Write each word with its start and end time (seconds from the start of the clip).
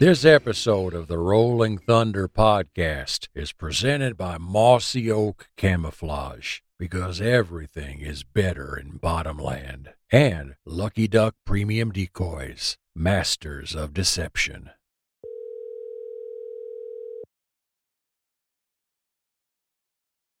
This 0.00 0.24
episode 0.24 0.94
of 0.94 1.08
the 1.08 1.18
Rolling 1.18 1.76
Thunder 1.76 2.26
podcast 2.26 3.28
is 3.34 3.52
presented 3.52 4.16
by 4.16 4.38
Mossy 4.38 5.10
Oak 5.10 5.50
Camouflage 5.58 6.60
because 6.78 7.20
everything 7.20 8.00
is 8.00 8.24
better 8.24 8.78
in 8.78 8.96
Bottomland 8.96 9.92
and 10.10 10.54
Lucky 10.64 11.06
Duck 11.06 11.34
Premium 11.44 11.92
Decoys, 11.92 12.78
masters 12.94 13.74
of 13.74 13.92
deception. 13.92 14.70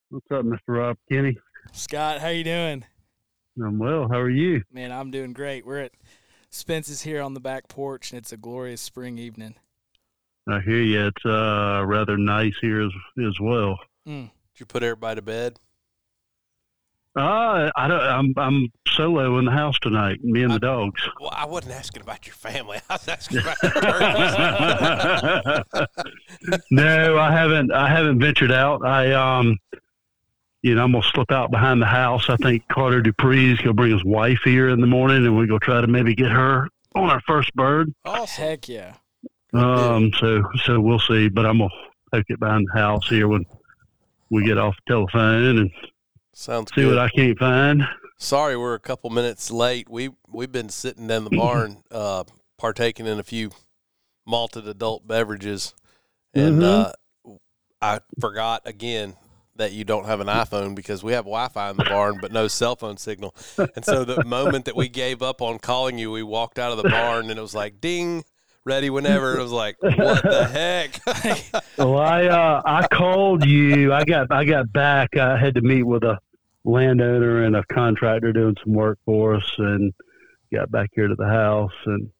What's 0.08 0.24
up, 0.30 0.46
Mr. 0.46 0.58
Rob 0.68 0.96
Kenny? 1.12 1.36
Scott, 1.72 2.22
how 2.22 2.28
you 2.28 2.44
doing? 2.44 2.86
I'm 3.62 3.78
well. 3.78 4.08
How 4.10 4.20
are 4.20 4.30
you? 4.30 4.62
Man, 4.72 4.90
I'm 4.90 5.10
doing 5.10 5.34
great. 5.34 5.66
We're 5.66 5.80
at 5.80 5.92
Spence's 6.50 7.02
here 7.02 7.22
on 7.22 7.34
the 7.34 7.40
back 7.40 7.68
porch, 7.68 8.10
and 8.10 8.18
it's 8.18 8.32
a 8.32 8.36
glorious 8.36 8.80
spring 8.80 9.18
evening. 9.18 9.54
I 10.48 10.60
hear 10.60 10.82
you. 10.82 11.06
It's 11.06 11.24
uh, 11.24 11.84
rather 11.86 12.18
nice 12.18 12.54
here 12.60 12.82
as, 12.82 12.92
as 13.24 13.38
well. 13.40 13.78
Mm. 14.06 14.30
Did 14.54 14.60
you 14.60 14.66
put 14.66 14.82
everybody 14.82 15.16
to 15.16 15.22
bed? 15.22 15.58
Uh, 17.16 17.70
I 17.74 17.88
don't, 17.88 18.00
I'm 18.00 18.34
I'm 18.36 18.72
solo 18.86 19.38
in 19.38 19.44
the 19.44 19.50
house 19.50 19.76
tonight. 19.80 20.22
Me 20.22 20.44
and 20.44 20.52
the 20.52 20.60
dogs. 20.60 21.02
Well, 21.20 21.32
I 21.34 21.44
wasn't 21.44 21.74
asking 21.74 22.02
about 22.02 22.24
your 22.24 22.34
family. 22.34 22.78
I 22.88 22.94
was 22.94 23.08
asking 23.08 23.38
about 23.38 23.58
the 23.60 25.64
turkeys. 26.46 26.60
no, 26.70 27.18
I 27.18 27.32
haven't. 27.32 27.72
I 27.72 27.88
haven't 27.88 28.20
ventured 28.20 28.52
out. 28.52 28.86
I 28.86 29.12
um, 29.12 29.58
you 30.62 30.74
know, 30.74 30.84
I'm 30.84 30.92
gonna 30.92 31.04
slip 31.04 31.30
out 31.32 31.50
behind 31.50 31.80
the 31.80 31.86
house. 31.86 32.28
I 32.28 32.36
think 32.36 32.66
Carter 32.68 33.02
Dupree's 33.02 33.58
gonna 33.58 33.72
bring 33.74 33.92
his 33.92 34.04
wife 34.04 34.40
here 34.44 34.68
in 34.68 34.80
the 34.80 34.86
morning, 34.86 35.24
and 35.26 35.36
we 35.36 35.46
go 35.46 35.58
try 35.58 35.80
to 35.80 35.86
maybe 35.86 36.14
get 36.14 36.30
her 36.30 36.68
on 36.94 37.08
our 37.10 37.20
first 37.26 37.52
bird. 37.54 37.92
awesome. 38.04 38.44
Heck 38.44 38.68
yeah. 38.68 38.94
Um, 39.52 40.12
so 40.18 40.42
so 40.64 40.80
we'll 40.80 40.98
see. 41.00 41.28
But 41.28 41.46
I'm 41.46 41.58
gonna 41.58 41.70
poke 42.12 42.26
it 42.28 42.38
behind 42.40 42.66
the 42.72 42.78
house 42.78 43.08
here 43.08 43.26
when 43.28 43.44
we 44.30 44.44
get 44.44 44.58
off 44.58 44.76
the 44.86 44.92
telephone 44.94 45.58
and 45.58 45.70
Sounds 46.34 46.70
see 46.74 46.82
good. 46.82 46.94
what 46.94 46.98
I 46.98 47.08
can't 47.08 47.38
find. 47.38 47.82
Sorry, 48.18 48.56
we're 48.56 48.74
a 48.74 48.78
couple 48.80 49.08
minutes 49.10 49.50
late. 49.50 49.88
We 49.88 50.10
we've 50.30 50.52
been 50.52 50.68
sitting 50.68 51.10
in 51.10 51.24
the 51.24 51.30
barn, 51.30 51.78
uh, 51.90 52.24
partaking 52.58 53.06
in 53.06 53.18
a 53.18 53.22
few 53.24 53.50
malted 54.26 54.68
adult 54.68 55.08
beverages, 55.08 55.74
and 56.34 56.60
Mhm. 56.60 56.92
uh, 57.26 57.32
I 57.82 58.00
forgot 58.20 58.62
again 58.66 59.14
that 59.60 59.72
you 59.72 59.84
don't 59.84 60.06
have 60.06 60.20
an 60.20 60.26
iPhone 60.26 60.74
because 60.74 61.02
we 61.02 61.12
have 61.12 61.24
Wi-Fi 61.24 61.70
in 61.70 61.76
the 61.76 61.84
barn, 61.84 62.18
but 62.20 62.32
no 62.32 62.48
cell 62.48 62.76
phone 62.76 62.96
signal. 62.96 63.34
And 63.76 63.84
so 63.84 64.04
the 64.04 64.24
moment 64.24 64.64
that 64.64 64.74
we 64.76 64.88
gave 64.88 65.22
up 65.22 65.40
on 65.40 65.58
calling 65.58 65.98
you, 65.98 66.10
we 66.10 66.22
walked 66.22 66.58
out 66.58 66.72
of 66.72 66.82
the 66.82 66.88
barn, 66.88 67.30
and 67.30 67.38
it 67.38 67.42
was 67.42 67.54
like 67.54 67.80
ding. 67.80 68.24
Ready 68.66 68.90
whenever. 68.90 69.38
It 69.38 69.42
was 69.42 69.52
like, 69.52 69.76
what 69.80 70.22
the 70.22 70.44
heck? 70.44 71.00
Well, 71.78 71.96
I 71.96 72.26
uh, 72.26 72.60
I 72.62 72.86
called 72.88 73.46
you. 73.46 73.90
I 73.90 74.04
got 74.04 74.26
I 74.30 74.44
got 74.44 74.70
back. 74.70 75.16
I 75.16 75.38
had 75.38 75.54
to 75.54 75.62
meet 75.62 75.82
with 75.84 76.02
a 76.04 76.18
landowner 76.64 77.44
and 77.44 77.56
a 77.56 77.64
contractor 77.72 78.34
doing 78.34 78.56
some 78.62 78.74
work 78.74 78.98
for 79.06 79.34
us, 79.36 79.50
and 79.56 79.94
got 80.52 80.70
back 80.70 80.90
here 80.92 81.08
to 81.08 81.14
the 81.14 81.26
house. 81.26 81.72
And 81.86 82.10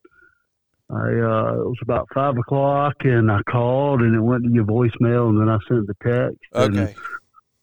I 0.91 0.95
uh, 0.95 1.55
it 1.61 1.69
was 1.69 1.79
about 1.83 2.09
five 2.15 2.39
o'clock, 2.39 2.95
and 3.01 3.31
I 3.31 3.43
called, 3.43 4.01
and 4.01 4.17
it 4.17 4.21
went 4.21 4.45
to 4.45 4.51
your 4.51 4.65
voicemail, 4.65 5.29
and 5.29 5.39
then 5.39 5.51
I 5.51 5.59
sent 5.69 5.87
the 5.89 5.97
text. 6.03 6.39
okay. 6.55 6.95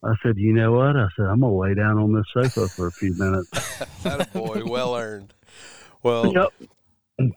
I 0.03 0.13
said, 0.21 0.37
you 0.37 0.53
know 0.53 0.73
what? 0.73 0.95
I 0.95 1.07
said 1.15 1.25
I'm 1.25 1.41
gonna 1.41 1.57
lay 1.57 1.73
down 1.73 1.97
on 1.97 2.13
this 2.13 2.25
sofa 2.33 2.67
for 2.67 2.87
a 2.87 2.91
few 2.91 3.15
minutes. 3.17 3.49
That 4.03 4.31
boy, 4.31 4.61
well 4.65 4.95
earned. 4.95 5.33
Well, 6.01 6.31
yep. 6.31 6.69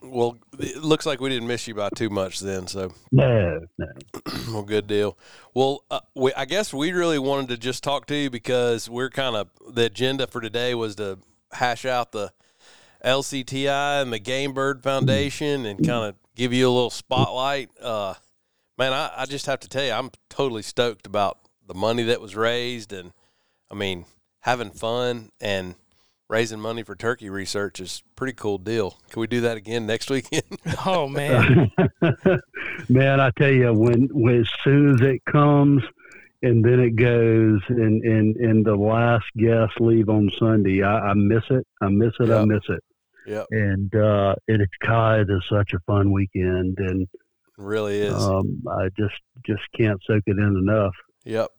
well, 0.01 0.37
it 0.57 0.77
looks 0.77 1.05
like 1.05 1.19
we 1.19 1.29
didn't 1.29 1.47
miss 1.47 1.67
you 1.67 1.73
by 1.75 1.89
too 1.89 2.09
much 2.09 2.39
then. 2.39 2.67
So, 2.67 2.93
No, 3.11 3.59
no. 3.77 3.87
well, 4.49 4.63
good 4.63 4.87
deal. 4.87 5.17
Well, 5.53 5.83
uh, 5.91 5.99
we, 6.15 6.33
I 6.33 6.45
guess 6.45 6.73
we 6.73 6.91
really 6.93 7.19
wanted 7.19 7.49
to 7.49 7.57
just 7.57 7.83
talk 7.83 8.05
to 8.05 8.15
you 8.15 8.29
because 8.29 8.89
we're 8.89 9.09
kind 9.09 9.35
of 9.35 9.49
the 9.67 9.85
agenda 9.85 10.27
for 10.27 10.39
today 10.39 10.75
was 10.75 10.95
to 10.95 11.19
hash 11.51 11.83
out 11.83 12.13
the 12.13 12.31
LCTI 13.03 14.01
and 14.01 14.13
the 14.13 14.19
Game 14.19 14.53
Bird 14.53 14.83
Foundation 14.83 15.65
and 15.65 15.85
kind 15.85 16.07
of 16.07 16.15
give 16.35 16.53
you 16.53 16.69
a 16.69 16.71
little 16.71 16.89
spotlight. 16.89 17.69
Uh, 17.81 18.13
man, 18.77 18.93
I, 18.93 19.11
I 19.17 19.25
just 19.25 19.47
have 19.47 19.59
to 19.61 19.67
tell 19.67 19.83
you, 19.83 19.91
I'm 19.91 20.11
totally 20.29 20.61
stoked 20.61 21.05
about 21.05 21.39
the 21.71 21.79
money 21.79 22.03
that 22.03 22.19
was 22.19 22.35
raised, 22.35 22.91
and 22.91 23.13
I 23.71 23.75
mean, 23.75 24.03
having 24.41 24.71
fun 24.71 25.29
and 25.39 25.75
raising 26.27 26.59
money 26.59 26.83
for 26.83 26.95
turkey 26.95 27.29
research 27.29 27.79
is 27.79 28.03
a 28.05 28.15
pretty 28.15 28.33
cool 28.33 28.57
deal. 28.57 28.97
Can 29.09 29.21
we 29.21 29.27
do 29.27 29.39
that 29.41 29.55
again 29.55 29.85
next 29.85 30.09
weekend? 30.15 30.43
Oh 30.85 31.07
man. 31.07 31.71
Man, 32.89 33.21
I 33.21 33.31
tell 33.37 33.51
you, 33.51 33.71
when, 33.73 34.09
when 34.11 34.41
as 34.41 34.49
soon 34.65 34.95
as 34.95 35.01
it 35.01 35.23
comes, 35.31 35.81
and 36.41 36.65
then 36.65 36.81
it 36.81 36.97
goes, 36.97 37.61
and 37.69 38.03
and 38.03 38.35
and 38.35 38.65
the 38.65 38.75
last 38.75 39.25
guests 39.37 39.75
leave 39.79 40.09
on 40.09 40.29
Sunday, 40.37 40.83
I, 40.83 41.11
I 41.11 41.13
miss 41.13 41.43
it. 41.51 41.65
I 41.81 41.87
miss 41.87 42.13
it. 42.19 42.31
I 42.31 42.43
miss 42.43 42.63
it. 42.67 42.83
Yeah. 43.25 43.43
And 43.51 43.95
uh, 43.95 44.35
it 44.47 44.67
God 44.85 45.29
is 45.29 45.43
such 45.49 45.71
a 45.73 45.79
fun 45.87 46.11
weekend, 46.11 46.79
and 46.79 47.07
really 47.57 48.01
is. 48.01 48.13
um, 48.13 48.61
I 48.67 48.89
just 48.97 49.15
just 49.45 49.63
can't 49.77 50.01
soak 50.05 50.23
it 50.25 50.37
in 50.37 50.67
enough. 50.67 50.95
Yep. 51.23 51.49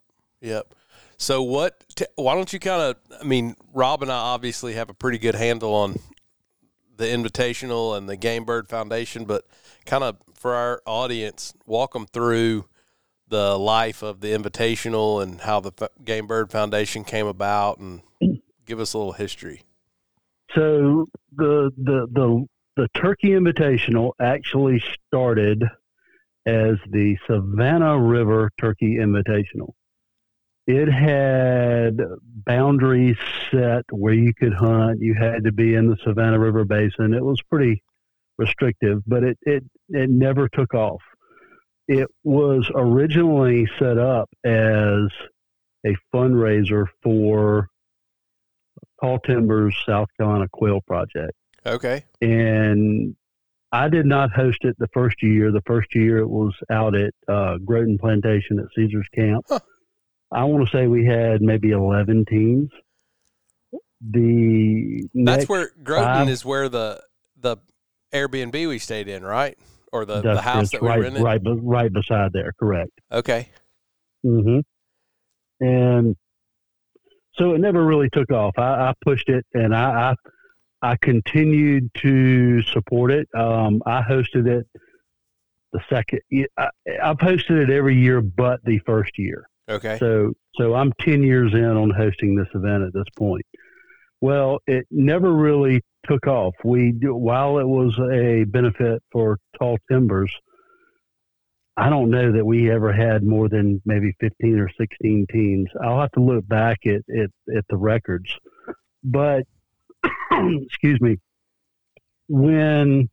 Yep. 0.43 0.75
So 1.17 1.43
what? 1.43 1.85
T- 1.95 2.05
why 2.17 2.35
don't 2.35 2.53
you 2.53 2.59
kind 2.59 2.83
of? 2.83 2.97
I 3.21 3.25
mean, 3.25 3.55
Rob 3.73 4.03
and 4.03 4.11
I 4.11 4.17
obviously 4.17 4.75
have 4.75 4.91
a 4.91 4.95
pretty 4.95 5.19
good 5.19 5.37
handle 5.37 5.73
on 5.73 5.97
the 6.97 7.05
Invitational 7.05 7.97
and 7.97 8.09
the 8.09 8.17
Game 8.17 8.45
Bird 8.45 8.69
Foundation, 8.69 9.25
but 9.25 9.47
kind 9.87 10.05
of 10.05 10.17
for 10.35 10.55
our 10.55 10.83
audience, 10.85 11.55
walk 11.65 11.93
them 11.93 12.07
through 12.07 12.67
the 13.29 13.57
life 13.57 14.03
of 14.03 14.21
the 14.21 14.29
Invitational 14.29 15.23
and 15.23 15.41
how 15.41 15.61
the 15.61 15.73
F- 15.81 15.89
Game 16.05 16.27
Bird 16.27 16.51
Foundation 16.51 17.05
came 17.05 17.27
about, 17.27 17.79
and 17.79 18.03
give 18.67 18.81
us 18.81 18.93
a 18.93 18.99
little 18.99 19.13
history. 19.13 19.63
So 20.55 21.07
the 21.37 21.71
the 21.77 22.09
the 22.13 22.47
the 22.77 22.89
Turkey 22.95 23.29
Invitational 23.29 24.13
actually 24.21 24.83
started 25.07 25.63
as 26.47 26.77
the 26.91 27.17
Savannah 27.29 27.99
River 27.99 28.51
Turkey 28.61 28.97
Invitational. 28.97 29.75
It 30.67 30.89
had 30.89 32.01
boundaries 32.47 33.17
set 33.51 33.85
where 33.91 34.15
you 34.15 34.33
could 34.33 34.55
hunt. 34.55 35.01
You 35.01 35.15
had 35.15 35.45
to 35.45 35.53
be 35.53 35.75
in 35.75 35.89
the 35.89 35.97
Savannah 36.05 36.39
River 36.39 36.65
Basin. 36.65 37.15
It 37.15 37.25
was 37.25 37.41
pretty 37.51 37.83
restrictive, 38.39 39.03
but 39.07 39.25
it 39.25 39.39
it, 39.43 39.65
it 39.89 40.11
never 40.11 40.49
took 40.49 40.75
off. 40.75 41.03
It 41.89 42.09
was 42.23 42.71
originally 42.75 43.69
set 43.79 43.99
up 43.99 44.31
as 44.45 45.09
a 45.85 45.97
fundraiser 46.15 46.87
for 47.03 47.69
Tall 49.03 49.19
Timbers 49.19 49.77
South 49.85 50.09
Carolina 50.17 50.47
Quail 50.53 50.81
Project. 50.87 51.33
Okay. 51.67 52.05
And 52.21 53.17
I 53.73 53.89
did 53.89 54.07
not 54.07 54.31
host 54.31 54.59
it 54.63 54.77
the 54.79 54.89
first 54.95 55.23
year. 55.23 55.51
The 55.51 55.63
first 55.67 55.95
year 55.95 56.19
it 56.19 56.29
was 56.29 56.55
out 56.71 56.95
at 56.95 57.15
uh, 57.27 57.59
Groton 57.59 57.99
Plantation 57.99 58.59
at 58.59 58.67
Caesar's 58.77 59.09
Camp. 59.15 59.45
Huh. 59.49 59.59
I 60.35 60.45
want 60.45 60.69
to 60.69 60.77
say 60.77 60.87
we 60.87 61.05
had 61.07 61.43
maybe 61.43 61.71
11 61.71 62.25
teams. 62.29 62.71
The 64.11 65.09
That's 65.15 65.49
where 65.49 65.71
Groton 65.83 66.05
five- 66.05 66.29
is 66.29 66.45
where 66.45 66.69
the 66.69 67.03
the 67.39 67.59
Airbnb 68.13 68.69
we 68.69 68.79
stayed 68.79 69.09
in, 69.09 69.25
right? 69.25 69.57
Or 69.93 70.05
the, 70.05 70.23
the 70.23 70.41
house 70.41 70.71
that 70.71 70.83
we 70.83 70.89
right, 70.89 71.01
rented. 71.01 71.23
right, 71.23 71.41
right 71.45 71.93
beside 71.93 72.33
there, 72.33 72.53
correct. 72.59 72.93
Okay. 73.13 73.49
Mm-hmm. 74.25 74.61
And 75.65 76.17
so 77.35 77.55
it 77.55 77.59
never 77.59 77.85
really 77.85 78.09
took 78.13 78.31
off. 78.33 78.55
I, 78.59 78.89
I 78.89 78.93
pushed 79.05 79.29
it, 79.29 79.45
and 79.55 79.75
I, 79.75 80.15
I 80.83 80.93
I 80.93 80.97
continued 80.97 81.91
to 81.99 82.63
support 82.63 83.13
it. 83.13 83.29
Um, 83.37 83.83
I 83.87 84.03
hosted 84.03 84.49
it 84.49 84.67
the 85.73 85.81
second. 85.89 86.21
I, 86.59 86.69
I've 87.03 87.19
hosted 87.19 87.63
it 87.63 87.71
every 87.71 87.97
year, 87.97 88.21
but 88.21 88.61
the 88.65 88.81
first 88.81 89.17
year. 89.17 89.49
Okay. 89.69 89.99
So 89.99 90.33
so 90.57 90.75
I'm 90.75 90.93
ten 91.01 91.23
years 91.23 91.53
in 91.55 91.65
on 91.65 91.91
hosting 91.91 92.37
this 92.37 92.49
event 92.55 92.83
at 92.83 92.93
this 92.93 93.07
point. 93.17 93.47
Well, 94.21 94.61
it 94.67 94.87
never 94.91 95.33
really 95.33 95.83
took 96.09 96.27
off. 96.27 96.55
We 96.65 96.91
while 97.03 97.59
it 97.59 97.67
was 97.67 97.99
a 97.99 98.45
benefit 98.45 99.03
for 99.13 99.39
tall 99.59 99.79
timbers, 99.91 100.33
I 101.77 101.89
don't 101.89 102.11
know 102.11 102.33
that 102.33 102.45
we 102.45 102.71
ever 102.71 102.93
had 102.93 103.25
more 103.25 103.49
than 103.49 103.81
maybe 103.87 104.15
15 104.21 104.59
or 104.59 104.69
16 104.79 105.27
teams. 105.33 105.69
I'll 105.83 106.01
have 106.01 106.13
to 106.13 106.21
look 106.21 106.47
back 106.47 106.81
at, 106.87 107.03
at, 107.09 107.31
at 107.57 107.65
the 107.71 107.77
records. 107.77 108.31
But, 109.03 109.45
excuse 110.31 111.01
me, 111.01 111.19
when 112.29 113.09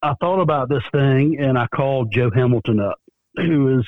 I 0.00 0.14
thought 0.20 0.40
about 0.40 0.68
this 0.68 0.84
thing 0.92 1.38
and 1.40 1.58
I 1.58 1.66
called 1.66 2.12
Joe 2.12 2.30
Hamilton 2.32 2.78
up, 2.78 2.98
who 3.34 3.80
is, 3.80 3.86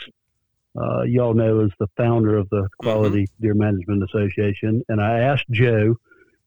uh, 0.81 1.03
y'all 1.03 1.35
know, 1.35 1.61
is 1.61 1.73
the 1.79 1.89
founder 1.97 2.37
of 2.37 2.49
the 2.51 2.69
Quality 2.81 3.27
Deer 3.41 3.55
Management 3.55 4.03
Association. 4.05 4.83
And 4.89 5.01
I 5.01 5.21
asked 5.21 5.49
Joe 5.51 5.97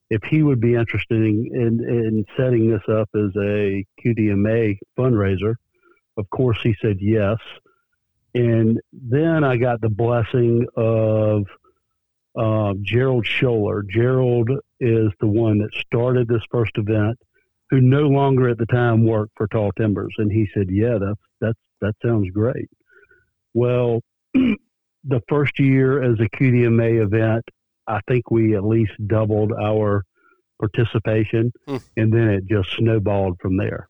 if 0.09 0.23
he 0.23 0.43
would 0.43 0.59
be 0.59 0.75
interested 0.75 1.21
in, 1.21 1.49
in, 1.53 1.79
in 1.87 2.25
setting 2.35 2.69
this 2.69 2.83
up 2.89 3.09
as 3.15 3.31
a 3.37 3.85
QDMA 4.03 4.77
fundraiser. 4.97 5.55
Of 6.17 6.29
course, 6.29 6.57
he 6.61 6.75
said 6.81 6.97
yes. 6.99 7.37
And 8.33 8.79
then 8.91 9.43
I 9.43 9.57
got 9.57 9.81
the 9.81 9.89
blessing 9.89 10.65
of 10.75 11.45
uh, 12.37 12.73
Gerald 12.81 13.25
Scholler. 13.25 13.83
Gerald 13.89 14.49
is 14.79 15.11
the 15.19 15.27
one 15.27 15.59
that 15.59 15.73
started 15.73 16.27
this 16.27 16.43
first 16.51 16.77
event, 16.77 17.17
who 17.69 17.81
no 17.81 18.01
longer 18.01 18.49
at 18.49 18.57
the 18.57 18.65
time 18.67 19.05
worked 19.05 19.33
for 19.35 19.47
Tall 19.47 19.71
Timbers, 19.71 20.13
and 20.19 20.31
he 20.31 20.47
said, 20.53 20.67
"Yeah, 20.69 20.99
that's 20.99 21.19
that's 21.41 21.59
that 21.81 21.95
sounds 22.05 22.29
great." 22.29 22.69
Well, 23.53 24.01
the 25.03 25.21
first 25.29 25.59
year 25.59 26.01
as 26.03 26.19
a 26.19 26.29
QDMA 26.37 27.01
event, 27.03 27.43
I 27.87 27.99
think 28.07 28.29
we 28.31 28.55
at 28.55 28.63
least 28.65 28.91
doubled 29.07 29.53
our 29.53 30.03
participation, 30.59 31.51
Hmm. 31.67 31.77
and 31.95 32.11
then 32.11 32.29
it 32.29 32.45
just 32.47 32.69
snowballed 32.77 33.37
from 33.39 33.57
there. 33.57 33.87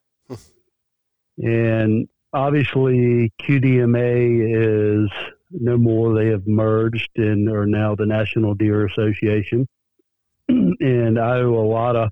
and 1.37 2.07
obviously, 2.33 3.31
QDMA 3.41 5.05
is 5.05 5.09
no 5.51 5.77
more. 5.77 6.13
They 6.13 6.27
have 6.27 6.45
merged 6.47 7.09
and 7.15 7.49
are 7.49 7.65
now 7.65 7.95
the 7.95 8.05
National 8.05 8.53
Deer 8.55 8.85
Association. 8.85 9.67
and 10.49 11.19
I 11.19 11.37
owe 11.39 11.55
a 11.55 11.67
lot 11.67 11.95
of 11.95 12.09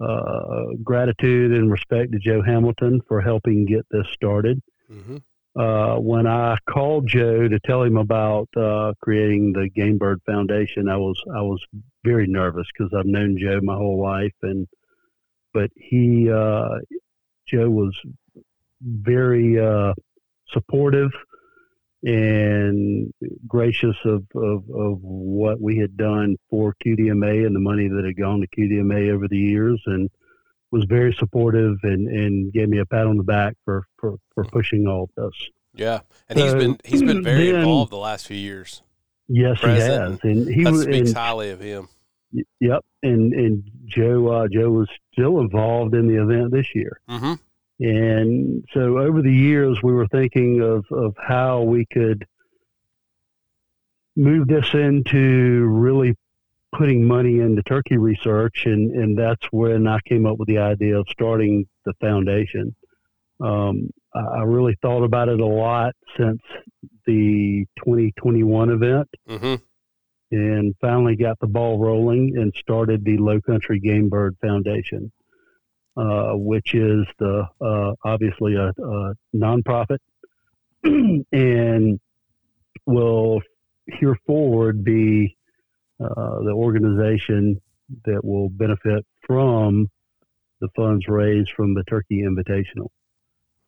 uh, 0.00 0.74
gratitude 0.82 1.52
and 1.52 1.70
respect 1.70 2.12
to 2.12 2.18
Joe 2.18 2.42
Hamilton 2.42 3.00
for 3.08 3.20
helping 3.20 3.64
get 3.66 3.86
this 3.90 4.06
started 4.12 4.60
Mm-hmm. 4.90 5.16
Uh, 5.58 5.96
when 5.96 6.26
I 6.26 6.56
called 6.70 7.08
Joe 7.08 7.48
to 7.48 7.58
tell 7.60 7.82
him 7.82 7.96
about 7.96 8.48
uh, 8.56 8.92
creating 9.02 9.52
the 9.52 9.68
Game 9.68 9.98
Bird 9.98 10.20
Foundation, 10.24 10.88
I 10.88 10.96
was 10.96 11.20
I 11.34 11.42
was 11.42 11.60
very 12.04 12.28
nervous 12.28 12.66
because 12.72 12.94
I've 12.94 13.06
known 13.06 13.36
Joe 13.38 13.60
my 13.62 13.74
whole 13.74 14.00
life, 14.00 14.34
and 14.42 14.68
but 15.52 15.70
he 15.74 16.30
uh, 16.30 16.78
Joe 17.48 17.68
was 17.70 17.92
very 18.80 19.58
uh, 19.58 19.94
supportive 20.52 21.10
and 22.04 23.12
gracious 23.48 23.96
of, 24.04 24.24
of, 24.36 24.62
of 24.70 24.98
what 25.02 25.60
we 25.60 25.78
had 25.78 25.96
done 25.96 26.36
for 26.48 26.72
QDMA 26.86 27.44
and 27.44 27.56
the 27.56 27.60
money 27.60 27.88
that 27.88 28.04
had 28.04 28.16
gone 28.16 28.40
to 28.40 28.46
QDMA 28.46 29.12
over 29.12 29.26
the 29.26 29.36
years, 29.36 29.82
and 29.86 30.08
was 30.70 30.84
very 30.88 31.12
supportive 31.14 31.76
and, 31.82 32.08
and 32.08 32.52
gave 32.52 32.68
me 32.68 32.78
a 32.78 32.86
pat 32.86 33.06
on 33.06 33.16
the 33.16 33.22
back 33.22 33.54
for, 33.64 33.86
for, 33.98 34.16
for 34.34 34.44
pushing 34.44 34.86
all 34.86 35.04
of 35.04 35.10
this. 35.32 35.48
Yeah, 35.74 36.00
and 36.28 36.38
he's 36.38 36.54
been 36.54 36.78
he's 36.84 37.02
been 37.02 37.22
very 37.22 37.50
then- 37.52 37.60
involved 37.60 37.92
the 37.92 37.96
last 37.98 38.26
few 38.26 38.36
years. 38.36 38.82
Yes, 39.28 39.60
President. 39.60 40.20
he 40.22 40.28
has, 40.28 40.36
and 40.38 40.54
he 40.54 40.64
That 40.64 40.74
speaks 40.82 41.08
And, 41.10 41.16
highly 41.18 41.50
of 41.50 41.60
him. 41.60 41.88
yep, 42.60 42.84
and 43.02 43.32
and 43.34 43.62
Joe 43.86 44.26
uh, 44.28 44.48
Joe 44.50 44.70
was 44.70 44.88
still 45.12 45.40
involved 45.40 45.94
in 45.94 46.08
the 46.08 46.20
event 46.22 46.50
this 46.50 46.66
year, 46.74 46.98
Mm-hmm. 47.08 47.34
and 47.80 48.64
so 48.72 48.98
over 48.98 49.20
the 49.22 49.32
years 49.32 49.78
we 49.82 49.92
were 49.92 50.06
thinking 50.08 50.60
of 50.62 50.84
of 50.90 51.14
how 51.18 51.62
we 51.62 51.86
could 51.92 52.26
move 54.16 54.48
this 54.48 54.72
into 54.74 55.64
really 55.66 56.16
putting 56.76 57.04
money 57.04 57.40
into 57.40 57.62
turkey 57.62 57.96
research, 57.96 58.64
and 58.66 58.90
and 58.92 59.18
that's 59.18 59.44
when 59.50 59.86
I 59.86 59.98
came 60.06 60.26
up 60.26 60.38
with 60.38 60.48
the 60.48 60.58
idea 60.58 60.98
of 60.98 61.06
starting 61.10 61.66
the 61.84 61.94
foundation. 62.00 62.74
Um, 63.40 63.90
I 64.14 64.20
I 64.20 64.42
really 64.42 64.76
thought 64.82 65.04
about 65.04 65.28
it 65.28 65.40
a 65.40 65.46
lot 65.46 65.94
since 66.16 66.42
the 67.06 67.66
2021 67.78 68.70
event. 68.70 69.08
Mm-hmm. 69.28 69.54
and 70.30 70.74
finally 70.80 71.16
got 71.16 71.38
the 71.40 71.46
ball 71.46 71.78
rolling 71.78 72.36
and 72.36 72.52
started 72.58 73.04
the 73.04 73.16
Low 73.16 73.40
Country 73.40 73.80
Game 73.80 74.08
Bird 74.10 74.36
Foundation, 74.42 75.10
uh, 75.96 76.32
which 76.34 76.74
is 76.74 77.06
the 77.18 77.46
uh, 77.60 77.92
obviously 78.04 78.54
a, 78.56 78.68
a 78.68 79.14
nonprofit 79.34 79.98
and 80.84 81.98
will 82.84 83.40
here 83.86 84.18
forward 84.26 84.84
be 84.84 85.37
uh, 86.00 86.40
the 86.44 86.52
organization 86.52 87.60
that 88.04 88.24
will 88.24 88.48
benefit 88.48 89.04
from 89.26 89.88
the 90.60 90.68
funds 90.76 91.06
raised 91.08 91.50
from 91.56 91.74
the 91.74 91.84
Turkey 91.84 92.22
Invitational. 92.22 92.88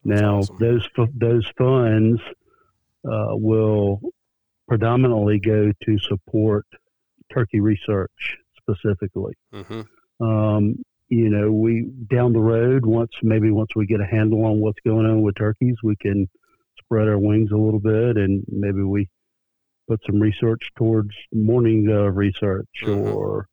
Now, 0.05 0.39
awesome. 0.39 0.57
those 0.59 0.89
those 1.15 1.51
funds 1.59 2.21
uh, 3.05 3.37
will 3.37 4.01
predominantly 4.69 5.39
go 5.39 5.73
to 5.85 5.99
support 5.99 6.67
turkey 7.33 7.61
research 7.61 8.37
specifically. 8.57 9.35
Mm-hmm. 9.53 10.25
Um, 10.25 10.77
you 11.09 11.29
know, 11.29 11.51
we 11.51 11.91
down 12.09 12.33
the 12.33 12.41
road 12.41 12.87
once 12.87 13.11
maybe 13.23 13.51
once 13.51 13.71
we 13.75 13.87
get 13.87 14.01
a 14.01 14.07
handle 14.07 14.45
on 14.45 14.61
what's 14.61 14.79
going 14.85 15.07
on 15.07 15.23
with 15.23 15.35
turkeys, 15.35 15.77
we 15.83 15.97
can 15.97 16.29
spread 16.79 17.09
our 17.09 17.19
wings 17.19 17.51
a 17.53 17.57
little 17.57 17.81
bit 17.81 18.17
and 18.17 18.45
maybe 18.49 18.83
we 18.83 19.09
put 19.91 20.01
some 20.07 20.21
research 20.21 20.63
towards 20.77 21.11
mourning 21.33 21.89
uh, 21.91 22.03
research 22.13 22.69
Mhm. 22.85 23.13
or 23.13 23.49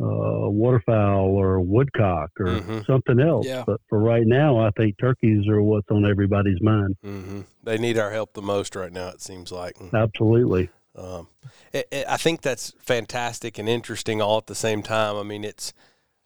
uh, 0.00 0.48
waterfowl 0.50 1.26
or 1.26 1.60
woodcock 1.60 2.30
or 2.38 2.46
Mhm. 2.46 2.86
something 2.86 3.18
else. 3.20 3.46
Yeah. 3.46 3.64
But 3.66 3.80
for 3.88 3.98
right 3.98 4.26
now, 4.26 4.56
I 4.58 4.70
think 4.76 4.96
turkeys 4.98 5.46
are 5.48 5.60
what's 5.62 5.88
on 5.90 6.04
everybody's 6.08 6.60
mind. 6.62 6.96
Mm-hmm. 7.04 7.40
They 7.64 7.78
need 7.78 7.98
our 7.98 8.12
help 8.12 8.34
the 8.34 8.42
most 8.42 8.76
right 8.76 8.92
now. 8.92 9.08
It 9.08 9.20
seems 9.20 9.50
like. 9.50 9.76
Absolutely. 9.92 10.70
Um, 10.96 11.26
it, 11.72 11.86
it- 11.90 12.06
I 12.08 12.16
think 12.16 12.42
that's 12.42 12.72
fantastic 12.78 13.58
and 13.58 13.68
interesting 13.68 14.20
all 14.22 14.38
at 14.38 14.46
the 14.46 14.54
same 14.54 14.82
time. 14.82 15.16
I 15.16 15.22
mean, 15.24 15.44
it's 15.44 15.72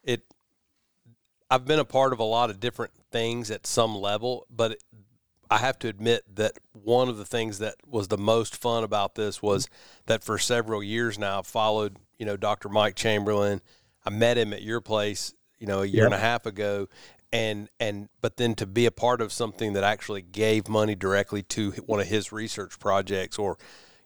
it. 0.04 0.22
I've 1.50 1.64
been 1.66 1.78
a 1.78 1.84
part 1.86 2.12
of 2.14 2.18
a 2.18 2.24
lot 2.24 2.48
of 2.50 2.60
different 2.60 2.92
things 3.10 3.50
at 3.50 3.66
some 3.66 3.94
level, 3.96 4.46
but 4.50 4.76
I 5.52 5.58
have 5.58 5.78
to 5.80 5.88
admit 5.88 6.22
that 6.36 6.52
one 6.72 7.08
of 7.08 7.16
the 7.18 7.24
things 7.24 7.58
that 7.58 7.74
was 7.86 8.08
the 8.08 8.18
most 8.18 8.56
fun 8.56 8.84
about 8.84 9.14
this 9.14 9.42
was 9.42 9.68
that 10.06 10.24
for 10.24 10.38
several 10.38 10.82
years 10.82 11.18
now, 11.18 11.38
I've 11.40 11.46
followed 11.46 11.96
you 12.18 12.26
know 12.26 12.36
Dr. 12.36 12.68
Mike 12.68 12.94
Chamberlain. 12.96 13.60
I 14.04 14.10
met 14.10 14.36
him 14.38 14.52
at 14.52 14.62
your 14.62 14.80
place, 14.80 15.32
you 15.58 15.66
know, 15.66 15.82
a 15.82 15.86
year 15.86 16.04
and 16.06 16.14
a 16.14 16.18
half 16.18 16.46
ago, 16.46 16.88
and 17.32 17.68
and 17.78 18.08
but 18.20 18.36
then 18.36 18.54
to 18.56 18.66
be 18.66 18.86
a 18.86 18.90
part 18.90 19.20
of 19.20 19.32
something 19.32 19.74
that 19.74 19.84
actually 19.84 20.22
gave 20.22 20.68
money 20.68 20.94
directly 20.94 21.42
to 21.44 21.70
one 21.86 22.00
of 22.00 22.06
his 22.06 22.32
research 22.32 22.78
projects, 22.78 23.38
or 23.38 23.58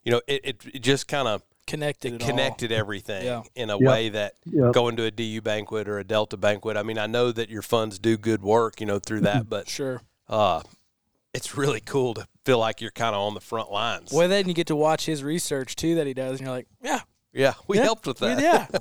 you 0.02 0.12
know, 0.12 0.20
it, 0.26 0.40
it, 0.44 0.56
it 0.74 0.78
just 0.80 1.08
kind 1.08 1.28
of 1.28 1.42
Connected. 1.66 2.14
it 2.14 2.22
all. 2.22 2.28
connected 2.28 2.70
everything 2.70 3.24
Yeah. 3.24 3.42
in 3.56 3.70
a 3.70 3.78
Yep. 3.78 3.88
way 3.88 4.08
that 4.10 4.34
Yep. 4.46 4.72
going 4.72 4.96
to 4.96 5.04
a 5.04 5.10
DU 5.10 5.40
banquet 5.40 5.88
or 5.88 5.98
a 5.98 6.04
Delta 6.04 6.36
banquet. 6.36 6.76
I 6.76 6.82
mean, 6.84 6.96
I 6.98 7.06
know 7.06 7.32
that 7.32 7.48
your 7.50 7.62
funds 7.62 7.98
do 7.98 8.16
good 8.16 8.40
work, 8.42 8.80
you 8.80 8.86
know, 8.86 8.98
through 9.00 9.22
that, 9.22 9.48
but 9.48 9.68
Sure. 9.68 10.00
uh, 10.28 10.62
it's 11.36 11.56
really 11.56 11.80
cool 11.80 12.14
to 12.14 12.26
feel 12.44 12.58
like 12.58 12.80
you're 12.80 12.90
kind 12.90 13.14
of 13.14 13.20
on 13.20 13.34
the 13.34 13.40
front 13.40 13.70
lines. 13.70 14.10
Well, 14.12 14.28
then 14.28 14.48
you 14.48 14.54
get 14.54 14.68
to 14.68 14.76
watch 14.76 15.06
his 15.06 15.22
research 15.22 15.76
too 15.76 15.96
that 15.96 16.06
he 16.06 16.14
does, 16.14 16.38
and 16.38 16.46
you're 16.46 16.56
like, 16.56 16.66
yeah, 16.82 17.00
yeah, 17.32 17.54
we 17.68 17.76
yeah, 17.76 17.84
helped 17.84 18.06
with 18.06 18.18
that. 18.18 18.40
Yeah. 18.40 18.66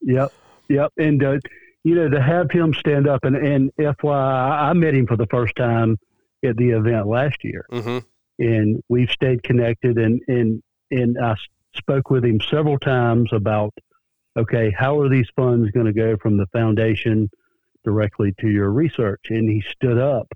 Yep, 0.00 0.32
yep. 0.70 0.90
And 0.96 1.22
uh, 1.22 1.36
you 1.84 1.94
know, 1.94 2.08
to 2.08 2.22
have 2.22 2.50
him 2.50 2.72
stand 2.72 3.06
up 3.06 3.24
and 3.24 3.36
and 3.36 3.70
FYI, 3.78 4.70
I 4.70 4.72
met 4.72 4.94
him 4.94 5.06
for 5.06 5.18
the 5.18 5.26
first 5.26 5.54
time 5.54 5.98
at 6.42 6.56
the 6.56 6.70
event 6.70 7.06
last 7.06 7.44
year, 7.44 7.66
hmm 7.70 7.98
and 8.38 8.82
we've 8.88 9.10
stayed 9.10 9.42
connected. 9.42 9.98
And 9.98 10.22
and 10.28 10.62
and 10.90 11.18
I 11.22 11.34
spoke 11.74 12.08
with 12.08 12.24
him 12.24 12.40
several 12.40 12.78
times 12.78 13.30
about, 13.34 13.74
okay, 14.38 14.70
how 14.70 14.98
are 14.98 15.10
these 15.10 15.28
funds 15.36 15.70
going 15.72 15.86
to 15.86 15.92
go 15.92 16.16
from 16.16 16.38
the 16.38 16.46
foundation 16.46 17.28
directly 17.84 18.32
to 18.40 18.48
your 18.48 18.70
research? 18.70 19.26
And 19.28 19.46
he 19.50 19.60
stood 19.60 19.98
up 19.98 20.28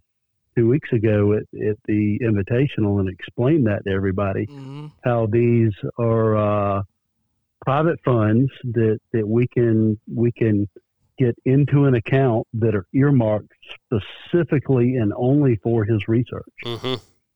two 0.57 0.69
weeks 0.69 0.93
ago 0.93 1.33
at, 1.33 1.43
at 1.61 1.77
the 1.87 2.19
invitational 2.21 3.01
and 3.01 3.09
explained 3.09 3.67
that 3.67 3.85
to 3.85 3.91
everybody 3.91 4.47
hmm 4.47 4.87
how 5.05 5.27
these 5.27 5.73
are 5.99 6.37
uh, 6.37 6.83
private 7.65 7.99
funds 8.05 8.51
that, 8.63 9.01
that 9.13 9.27
we 9.27 9.49
can 9.49 9.99
we 10.13 10.31
can 10.31 10.69
get 11.19 11.37
into 11.45 11.87
an 11.87 11.95
account 11.95 12.47
that 12.55 12.75
are 12.75 12.87
earmarked 12.95 13.53
specifically 13.75 14.97
and 14.97 15.13
only 15.17 15.57
for 15.57 15.85
his 15.85 16.07
research, 16.09 16.45
hmm 16.65 16.95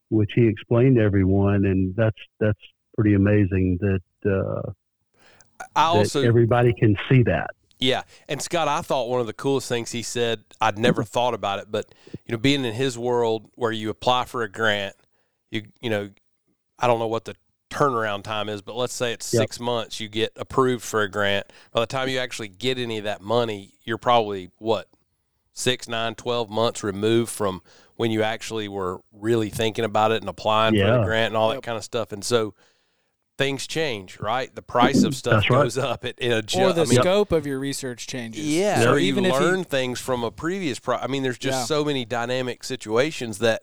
which 0.08 0.30
he 0.36 0.46
explained 0.46 0.96
to 0.96 1.02
everyone, 1.02 1.64
and 1.64 1.94
that's 1.96 2.18
that's 2.38 2.60
pretty 2.94 3.14
amazing 3.14 3.76
that, 3.80 4.30
uh, 4.30 4.70
I 5.74 5.86
also 5.86 6.22
everybody 6.22 6.72
can 6.78 6.96
see 7.08 7.24
that. 7.24 7.50
Yeah, 7.78 8.02
and 8.28 8.40
Scott, 8.40 8.68
I 8.68 8.80
thought 8.80 9.08
one 9.08 9.20
of 9.20 9.26
the 9.26 9.32
coolest 9.34 9.68
things 9.68 9.92
he 9.92 10.02
said. 10.02 10.44
I'd 10.60 10.78
never 10.78 11.04
thought 11.14 11.34
about 11.34 11.58
it, 11.58 11.66
but 11.70 11.94
you 12.24 12.32
know, 12.32 12.38
being 12.38 12.64
in 12.64 12.74
his 12.74 12.98
world 12.98 13.50
where 13.54 13.72
you 13.72 13.90
apply 13.90 14.24
for 14.24 14.42
a 14.42 14.50
grant, 14.50 14.94
you 15.50 15.62
you 15.80 15.90
know, 15.90 16.10
I 16.78 16.86
don't 16.86 16.98
know 16.98 17.06
what 17.06 17.24
the 17.24 17.34
turnaround 17.70 18.22
time 18.22 18.48
is, 18.48 18.62
but 18.62 18.76
let's 18.76 18.94
say 18.94 19.12
it's 19.12 19.32
Yep. 19.32 19.40
six 19.40 19.60
months, 19.60 20.00
you 20.00 20.08
get 20.08 20.32
approved 20.36 20.84
for 20.84 21.02
a 21.02 21.10
grant. 21.10 21.46
By 21.72 21.80
the 21.80 21.86
time 21.86 22.08
you 22.08 22.18
actually 22.18 22.48
get 22.48 22.78
any 22.78 22.98
of 22.98 23.04
that 23.04 23.20
money, 23.20 23.74
you're 23.84 23.98
probably 23.98 24.50
what 24.58 24.88
six, 25.52 25.88
nine, 25.88 26.14
twelve 26.14 26.48
months 26.48 26.82
removed 26.82 27.30
from 27.30 27.62
when 27.96 28.10
you 28.10 28.22
actually 28.22 28.68
were 28.68 29.00
really 29.12 29.50
thinking 29.50 29.84
about 29.84 30.12
it 30.12 30.22
and 30.22 30.28
applying 30.28 30.74
for 30.74 30.86
the 30.98 31.04
grant 31.04 31.28
and 31.28 31.36
all 31.36 31.48
that 31.50 31.62
kind 31.62 31.76
of 31.78 31.84
stuff. 31.84 32.12
And 32.12 32.22
so 32.24 32.54
things 33.38 33.66
change, 33.66 34.18
right? 34.18 34.54
The 34.54 34.62
price 34.62 35.02
of 35.02 35.14
stuff 35.14 35.48
right. 35.50 35.62
goes 35.62 35.76
up. 35.76 36.04
It, 36.04 36.16
it 36.18 36.54
Or 36.56 36.72
the 36.72 36.82
I 36.82 36.84
mean, 36.86 37.00
scope 37.00 37.32
of 37.32 37.46
your 37.46 37.58
research 37.58 38.06
changes. 38.06 38.44
yeah, 38.46 38.80
So 38.80 38.92
or 38.92 38.98
even 38.98 39.24
you 39.24 39.30
if 39.34 39.40
learn 39.40 39.58
you, 39.58 39.64
things 39.64 40.00
from 40.00 40.24
a 40.24 40.30
previous 40.30 40.78
pro. 40.78 40.96
I 40.96 41.06
mean, 41.06 41.22
there's 41.22 41.38
just 41.38 41.58
Yeah. 41.60 41.64
so 41.64 41.84
many 41.84 42.04
dynamic 42.04 42.64
situations 42.64 43.38
that 43.38 43.62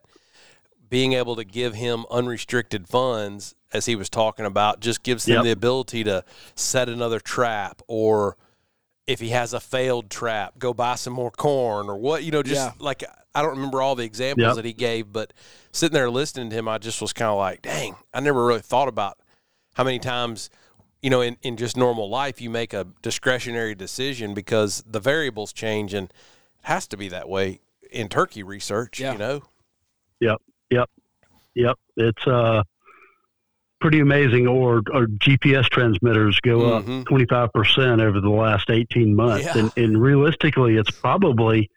being 0.90 1.14
able 1.14 1.36
to 1.36 1.44
give 1.44 1.74
him 1.74 2.06
unrestricted 2.12 2.88
funds, 2.88 3.56
as 3.72 3.88
he 3.88 3.96
was 3.96 4.10
talking 4.10 4.46
about, 4.46 4.80
just 4.80 5.02
gives 5.02 5.26
him 5.28 5.36
Yep. 5.38 5.44
the 5.44 5.52
ability 5.52 6.04
to 6.04 6.24
set 6.56 6.88
another 6.88 7.20
trap, 7.20 7.82
or 7.88 8.38
if 9.08 9.20
he 9.20 9.30
has 9.30 9.54
a 9.54 9.60
failed 9.60 10.12
trap, 10.12 10.60
go 10.60 10.72
buy 10.74 10.94
some 10.96 11.14
more 11.14 11.32
corn, 11.32 11.90
or 11.90 11.96
what 11.98 12.24
you 12.24 12.32
know. 12.32 12.44
Just 12.44 12.62
Yeah. 12.62 12.72
like 12.78 13.04
I 13.36 13.42
don't 13.42 13.52
remember 13.56 13.82
all 13.82 13.96
the 13.96 14.04
examples 14.04 14.46
Yep. 14.46 14.56
that 14.58 14.66
he 14.66 14.74
gave, 14.74 15.12
but 15.12 15.34
sitting 15.72 15.96
there 15.96 16.12
listening 16.12 16.52
to 16.52 16.56
him, 16.56 16.68
I 16.68 16.78
just 16.78 17.02
was 17.02 17.12
kind 17.14 17.32
of 17.32 17.38
like, 17.40 17.64
dang, 17.64 17.96
I 18.14 18.20
never 18.20 18.46
really 18.46 18.62
thought 18.62 18.88
about 18.88 19.18
how 19.74 19.84
many 19.84 20.00
times 20.00 20.50
you 21.02 21.10
know 21.10 21.22
in, 21.22 21.38
in 21.42 21.58
just 21.58 21.76
normal 21.78 22.10
life 22.10 22.40
you 22.42 22.50
make 22.50 22.74
a 22.74 22.88
discretionary 23.02 23.76
decision 23.76 24.34
because 24.34 24.84
the 24.90 25.00
variables 25.00 25.52
change 25.54 25.94
and 25.94 26.08
it 26.10 26.14
has 26.64 26.88
to 26.88 26.98
be 26.98 27.08
that 27.10 27.28
way 27.28 27.60
in 27.92 28.08
turkey 28.10 28.44
research 28.44 29.00
Yeah. 29.00 29.14
you 29.14 29.18
know 29.18 29.42
Yep, 30.20 30.42
yep 30.70 30.90
yep 31.56 31.78
it's 31.98 32.26
uh 32.28 32.64
pretty 33.82 34.00
amazing. 34.00 34.48
Or, 34.48 34.78
or 34.94 35.08
GPS 35.08 35.66
transmitters 35.66 36.40
go 36.40 36.60
Mhm. 36.60 37.02
up 37.02 37.06
twenty 37.08 37.26
five 37.26 37.52
percent 37.52 38.00
over 38.00 38.22
the 38.22 38.30
last 38.30 38.70
eighteen 38.70 39.14
months, 39.14 39.44
Yeah. 39.44 39.58
and, 39.58 39.72
and 39.76 40.02
realistically, 40.02 40.78
it's 40.78 40.90
probably. 40.90 41.70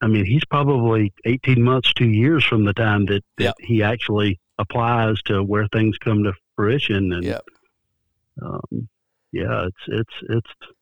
I 0.00 0.06
mean, 0.06 0.24
he's 0.24 0.46
probably 0.46 1.12
eighteen 1.26 1.62
months, 1.62 1.92
two 1.92 2.08
years 2.08 2.46
from 2.46 2.64
the 2.64 2.72
time 2.72 3.04
that, 3.06 3.22
that 3.36 3.44
Yep. 3.44 3.54
he 3.60 3.82
actually 3.82 4.40
applies 4.58 5.20
to 5.26 5.42
where 5.42 5.66
things 5.70 5.98
come 5.98 6.22
to 6.24 6.32
fruition. 6.58 7.12
And 7.12 7.22
Yep. 7.24 7.44
um, 8.42 8.88
yeah, 9.32 9.66
it's 9.66 9.84
it's 9.88 10.14
it's 10.30 10.72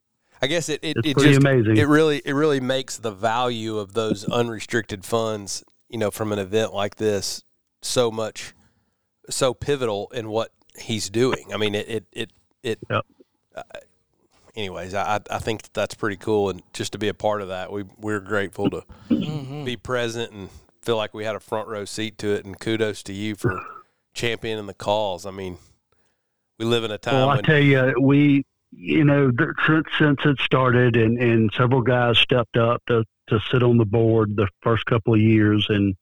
i 0.42 0.46
guess 0.46 0.68
it 0.68 0.80
it, 0.82 0.96
it's 0.98 1.08
it 1.08 1.14
pretty 1.14 1.30
just 1.30 1.40
amazing. 1.40 1.76
it 1.78 1.88
really 1.88 2.20
it 2.24 2.32
really 2.34 2.60
makes 2.60 2.98
the 2.98 3.10
value 3.10 3.78
of 3.78 3.94
those 3.94 4.22
unrestricted 4.26 5.02
funds 5.04 5.64
you 5.88 5.96
know 5.98 6.10
from 6.10 6.30
an 6.30 6.38
event 6.38 6.74
like 6.74 6.96
this 6.96 7.42
so 7.80 8.10
much 8.10 8.52
so 9.30 9.54
pivotal 9.54 10.08
in 10.14 10.28
what 10.28 10.52
he's 10.78 11.08
doing 11.08 11.46
i 11.54 11.56
mean 11.56 11.74
it 11.74 11.88
it 11.88 12.04
it, 12.12 12.30
it 12.62 12.78
Yep. 12.90 13.06
uh, 13.54 13.62
anyways 14.54 14.92
I, 14.92 15.20
I 15.30 15.38
think 15.38 15.62
that 15.62 15.72
that's 15.72 15.94
pretty 15.94 16.16
cool 16.18 16.50
and 16.50 16.62
just 16.74 16.92
to 16.92 16.98
be 16.98 17.08
a 17.08 17.14
part 17.14 17.40
of 17.40 17.48
that 17.48 17.72
we 17.72 17.84
we're 17.98 18.20
grateful 18.20 18.68
to 18.70 18.84
Mhm. 19.10 19.64
be 19.64 19.76
present 19.78 20.32
and 20.32 20.50
feel 20.82 20.98
like 20.98 21.14
we 21.14 21.24
had 21.24 21.34
a 21.34 21.40
front 21.40 21.66
row 21.68 21.86
seat 21.86 22.18
to 22.18 22.28
it 22.34 22.44
and 22.44 22.60
kudos 22.60 23.02
to 23.04 23.14
you 23.14 23.34
for 23.36 23.58
championing 24.16 24.66
the 24.66 24.74
cause. 24.74 25.26
I 25.26 25.30
mean 25.30 25.58
we 26.58 26.64
live 26.64 26.84
in 26.84 26.90
a 26.90 26.98
time 26.98 27.14
Well, 27.14 27.28
I 27.30 27.34
when 27.36 27.44
tell 27.44 27.58
you, 27.58 27.94
we, 28.00 28.44
you 28.70 29.04
know, 29.04 29.30
since, 29.66 29.86
since 29.98 30.20
it 30.24 30.40
started, 30.40 30.96
and, 30.96 31.18
and 31.20 31.50
several 31.56 31.82
guys 31.82 32.18
stepped 32.18 32.56
up 32.56 32.82
to, 32.86 33.04
to 33.28 33.40
sit 33.50 33.62
on 33.62 33.76
the 33.76 33.84
board 33.84 34.36
the 34.36 34.48
first 34.62 34.86
couple 34.86 35.14
of 35.14 35.20
years, 35.20 35.66
and 35.68 35.94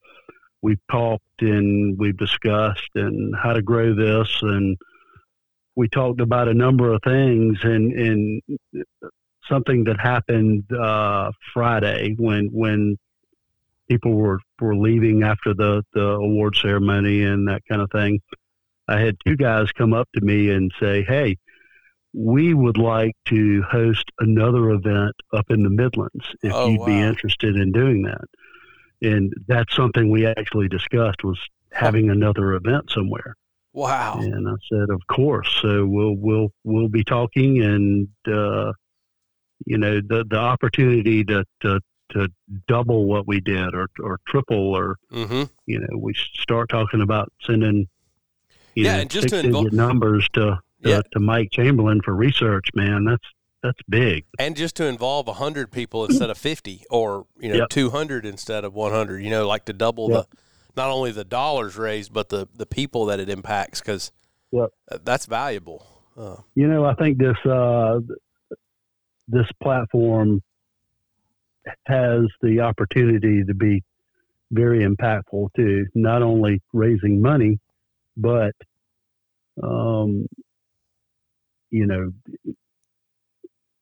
we've 0.62 0.80
talked 0.90 1.23
and 1.40 1.99
we've 1.99 2.16
discussed 2.16 2.90
and 2.94 3.35
how 3.37 3.52
to 3.52 3.62
grow 3.62 3.94
this, 3.94 4.38
and 4.42 4.76
we 5.76 5.88
talked 5.88 6.21
about 6.21 6.49
a 6.49 6.54
number 6.54 6.92
of 6.92 7.02
things, 7.02 7.59
and 7.64 7.92
and 7.92 8.42
something 9.49 9.85
that 9.85 9.99
happened 10.00 10.64
uh, 10.73 11.33
Friday 11.52 12.14
when 12.16 12.49
when 12.52 12.97
people 13.88 14.14
were 14.14 14.41
were 14.61 14.76
leaving 14.76 15.23
after 15.23 15.55
the 15.55 15.83
the 15.93 16.05
award 16.05 16.57
ceremony 16.57 17.25
and 17.25 17.49
that 17.49 17.62
kind 17.69 17.83
of 17.83 17.91
thing. 17.91 18.21
I 18.88 19.00
had 19.00 19.17
two 19.26 19.37
guys 19.37 19.73
come 19.73 19.95
up 19.95 20.09
to 20.14 20.21
me 20.21 20.50
and 20.50 20.73
say, 20.81 21.03
"Hey, 21.03 21.38
we 22.12 22.55
would 22.55 22.76
like 22.79 23.14
to 23.26 23.62
host 23.62 24.05
another 24.21 24.71
event 24.71 25.14
up 25.33 25.47
in 25.50 25.62
the 25.62 25.71
Midlands 25.71 26.26
if 26.43 26.53
Oh, 26.53 26.69
you'd 26.69 26.85
be 26.85 27.00
interested 27.00 27.57
in 27.57 27.73
doing 27.73 28.03
that." 28.03 28.25
And 29.03 29.33
that's 29.49 29.75
something 29.75 30.11
we 30.11 30.26
actually 30.26 30.69
discussed 30.69 31.25
was 31.25 31.38
having 31.73 32.11
another 32.11 32.55
event 32.55 32.91
somewhere. 32.91 33.35
wow 33.73 34.19
And 34.19 34.49
I 34.49 34.55
said, 34.71 34.91
"Of 34.91 35.03
course." 35.09 35.49
So 35.61 35.87
we'll 35.87 36.17
we'll 36.17 36.50
we'll 36.62 36.88
be 36.88 37.05
talking, 37.05 37.62
and 37.62 38.09
uh, 38.26 38.73
you 39.67 39.79
know, 39.79 40.00
the 40.00 40.25
the 40.29 40.38
opportunity 40.38 41.25
to 41.25 41.45
to 41.61 41.81
to 42.14 42.28
double 42.68 43.04
what 43.06 43.26
we 43.26 43.40
did, 43.40 43.75
or 43.75 43.88
or 44.02 44.18
triple, 44.26 44.75
or 44.75 44.97
mm-hmm 45.12 45.42
you 45.66 45.80
know, 45.80 45.99
we 45.99 46.12
start 46.14 46.68
talking 46.68 47.00
about 47.00 47.33
sending, 47.42 47.88
you 48.75 48.85
Yeah, 48.85 48.94
know, 48.94 48.99
and 49.00 49.11
just 49.11 49.28
to 49.30 49.42
numbers 49.73 50.28
to, 50.35 50.40
to 50.40 50.88
Yeah. 50.90 51.00
to 51.12 51.21
Mike 51.21 51.49
Chamberlain 51.52 52.00
for 52.04 52.14
research. 52.14 52.66
Man, 52.75 53.04
that's 53.04 53.25
that's 53.62 53.78
big. 53.88 54.25
and 54.38 54.56
just 54.56 54.76
to 54.76 54.85
involve 54.85 55.26
100 55.26 55.73
people 55.73 56.04
instead 56.04 56.28
of 56.28 56.37
50 56.37 56.85
or 56.90 57.26
you 57.38 57.49
know 57.49 57.61
Yep. 57.61 57.68
200 57.71 58.26
instead 58.26 58.62
of 58.64 58.75
100 58.75 59.23
you 59.23 59.30
know 59.30 59.47
like 59.49 59.64
to 59.64 59.73
double 59.73 60.09
Yep. 60.11 60.26
the 60.30 60.37
not 60.76 60.90
only 60.90 61.12
the 61.12 61.25
dollars 61.25 61.76
raised 61.78 62.12
but 62.12 62.28
the 62.28 62.47
the 62.54 62.66
people 62.66 63.06
that 63.06 63.21
it 63.21 63.30
impacts 63.30 63.80
because 63.80 64.12
Yep. 64.52 64.68
that's 65.02 65.25
valuable 65.25 65.87
uh, 66.18 66.37
You 66.54 66.68
know, 66.68 66.85
I 66.85 66.94
think 66.94 67.16
this 67.16 67.38
uh, 67.47 68.00
this 69.28 69.47
platform 69.62 70.42
has 71.87 72.23
the 72.42 72.61
opportunity 72.61 73.44
to 73.44 73.54
be 73.54 73.83
very 74.50 74.85
impactful 74.85 75.49
to 75.56 75.87
not 75.94 76.23
only 76.23 76.61
raising 76.73 77.21
money, 77.21 77.59
but 78.16 78.54
um, 79.62 80.26
you 81.71 81.87
know, 81.87 82.12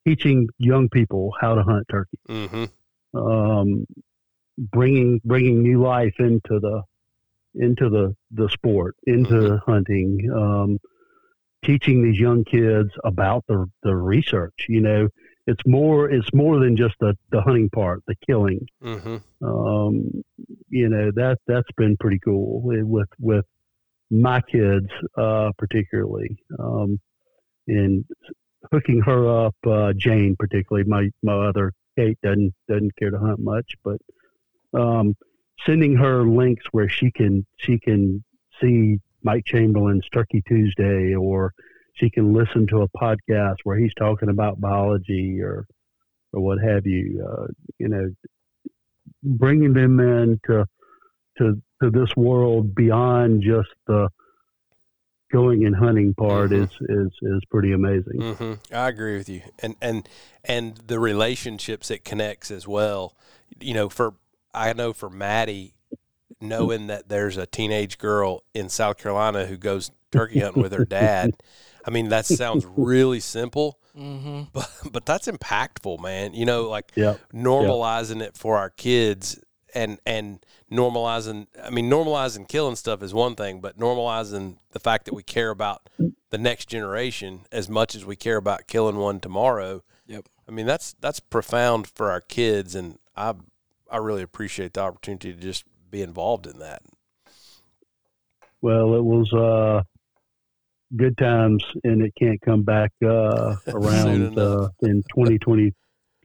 teaching 0.07 0.49
young 0.59 0.89
people 0.89 1.33
how 1.41 1.55
to 1.55 1.63
hunt 1.63 1.87
turkey. 1.91 2.19
hmm 2.29 2.65
um, 3.15 3.87
bringing 4.59 5.21
bringing 5.25 5.63
new 5.63 5.83
life 5.83 6.15
into 6.19 6.59
the 6.61 6.83
into 7.55 7.89
the 7.91 8.15
the 8.31 8.49
sport, 8.49 8.97
into 9.07 9.35
Mhm. 9.35 9.61
hunting, 9.67 10.31
um, 10.35 10.79
teaching 11.63 12.03
these 12.03 12.19
young 12.19 12.45
kids 12.45 12.91
about 13.05 13.45
the 13.49 13.71
the 13.83 13.95
research. 13.95 14.67
You 14.69 14.81
know, 14.81 15.09
it's 15.47 15.63
more 15.67 16.11
it's 16.11 16.33
more 16.33 16.59
than 16.61 16.77
just 16.77 16.95
the 17.01 17.17
the 17.31 17.41
hunting 17.41 17.71
part, 17.71 18.03
the 18.07 18.15
killing. 18.27 18.67
hmm 18.81 19.17
Um, 19.43 20.25
you 20.69 20.89
know 20.89 21.11
that 21.15 21.39
that's 21.47 21.71
been 21.77 21.97
pretty 21.99 22.19
cool 22.25 22.63
with 22.63 23.09
with 23.19 23.45
my 24.11 24.41
kids, 24.43 24.89
uh, 25.17 25.51
particularly, 25.59 26.37
um, 26.59 27.01
and 27.67 28.05
hooking 28.71 29.01
her 29.01 29.47
up, 29.47 29.57
uh, 29.67 29.93
Jane 29.97 30.37
particularly. 30.39 30.89
My 30.89 31.11
my 31.23 31.49
other 31.49 31.73
Kate 31.97 32.19
doesn't 32.23 32.55
doesn't 32.69 32.97
care 32.97 33.11
to 33.11 33.19
hunt 33.19 33.41
much, 33.41 33.75
but 33.83 33.99
um, 34.75 35.15
sending 35.67 35.97
her 35.97 36.25
links 36.25 36.65
where 36.73 36.89
she 36.89 37.11
can 37.11 37.47
she 37.57 37.79
can 37.79 38.23
see 38.61 38.99
Mike 39.23 39.45
Chamberlain's 39.45 40.09
Turkey 40.13 40.43
Tuesday, 40.47 41.15
or 41.15 41.53
she 41.95 42.11
can 42.11 42.33
listen 42.33 42.67
to 42.69 42.83
a 42.83 42.89
podcast 42.91 43.57
where 43.65 43.77
he's 43.77 43.95
talking 43.95 44.29
about 44.29 44.61
biology 44.61 45.41
or 45.41 45.67
or 46.33 46.41
what 46.41 46.59
have 46.63 46.87
you. 46.87 47.27
Uh, 47.29 47.47
you 47.79 47.89
know, 47.89 48.11
bringing 49.23 49.73
them 49.73 50.01
in 50.01 50.41
to 50.47 50.67
to 51.39 51.61
to 51.83 51.91
this 51.91 52.15
world 52.17 52.75
beyond 52.75 53.43
just 53.43 53.69
the 53.87 54.09
going 55.33 55.65
and 55.65 55.75
hunting 55.75 56.13
part 56.15 56.51
Mhm. 56.51 56.65
is 56.65 56.71
is 56.89 57.13
is 57.23 57.41
pretty 57.51 57.73
amazing. 57.73 58.35
hmm 58.35 58.53
I 58.75 58.89
agree 58.89 59.17
with 59.17 59.29
you, 59.29 59.43
and 59.61 59.77
and 59.81 60.09
and 60.45 60.77
the 60.77 60.99
relationships 61.01 61.91
it 61.91 62.05
connects 62.05 62.51
as 62.51 62.69
well. 62.69 63.17
You 63.61 63.75
know, 63.75 63.89
for 63.89 64.15
I 64.55 64.73
know 64.75 64.93
for 64.93 65.09
Maddie, 65.09 65.75
knowing 66.41 66.87
that 66.89 67.09
there's 67.09 67.39
a 67.39 67.47
teenage 67.47 67.97
girl 67.99 68.43
in 68.53 68.69
South 68.69 68.99
Carolina 68.99 69.47
who 69.47 69.57
goes 69.57 69.91
turkey 70.11 70.41
hunting 70.41 70.63
with 70.63 70.73
her 70.73 70.85
dad. 70.85 71.33
I 71.85 71.91
mean, 71.91 72.09
that 72.11 72.27
sounds 72.27 72.65
really 72.77 73.21
simple, 73.21 73.79
Mhm. 73.97 74.49
but 74.53 74.71
but 74.91 75.05
that's 75.07 75.27
impactful, 75.29 76.01
man. 76.01 76.35
You 76.35 76.45
know, 76.47 76.69
like 76.69 76.93
Yep. 76.97 77.21
normalizing 77.35 78.23
it 78.23 78.37
for 78.37 78.57
our 78.59 78.71
kids 78.71 79.39
and 79.75 79.99
and 80.07 80.45
normalizing 80.71 81.47
I 81.63 81.71
mean 81.71 81.91
normalizing 81.91 82.47
killing 82.49 82.77
stuff 82.77 83.03
is 83.03 83.13
one 83.15 83.35
thing, 83.35 83.61
but 83.61 83.79
normalizing 83.79 84.57
the 84.73 84.81
fact 84.81 85.05
that 85.07 85.15
we 85.15 85.23
care 85.23 85.51
about 85.51 85.89
the 86.31 86.39
next 86.39 86.69
generation 86.69 87.41
as 87.53 87.69
much 87.69 87.95
as 87.95 88.05
we 88.05 88.17
care 88.17 88.37
about 88.37 88.67
killing 88.67 88.97
one 88.97 89.21
tomorrow. 89.21 89.83
Yep. 90.07 90.27
I 90.49 90.53
mean 90.53 90.67
that's 90.67 90.95
that's 91.01 91.21
profound 91.21 91.87
for 91.87 92.11
our 92.11 92.21
kids 92.21 92.75
and 92.75 92.99
I 93.17 93.35
I 93.91 93.99
really 93.99 94.23
appreciate 94.23 94.73
the 94.75 94.81
opportunity 94.81 95.33
to 95.35 95.39
just 95.41 95.65
be 95.91 96.01
involved 96.03 96.47
in 96.47 96.59
that. 96.59 96.83
Well, 98.63 98.95
it 98.95 99.03
was 99.05 99.31
uh, 99.33 99.83
good 100.97 101.17
times, 101.17 101.65
and 101.85 102.03
it 102.03 102.13
can't 102.19 102.41
come 102.41 102.63
back 102.63 102.93
uh, 103.05 103.57
around 103.69 104.39
uh, 104.39 104.69
in 104.83 105.03
2020, 105.15 105.73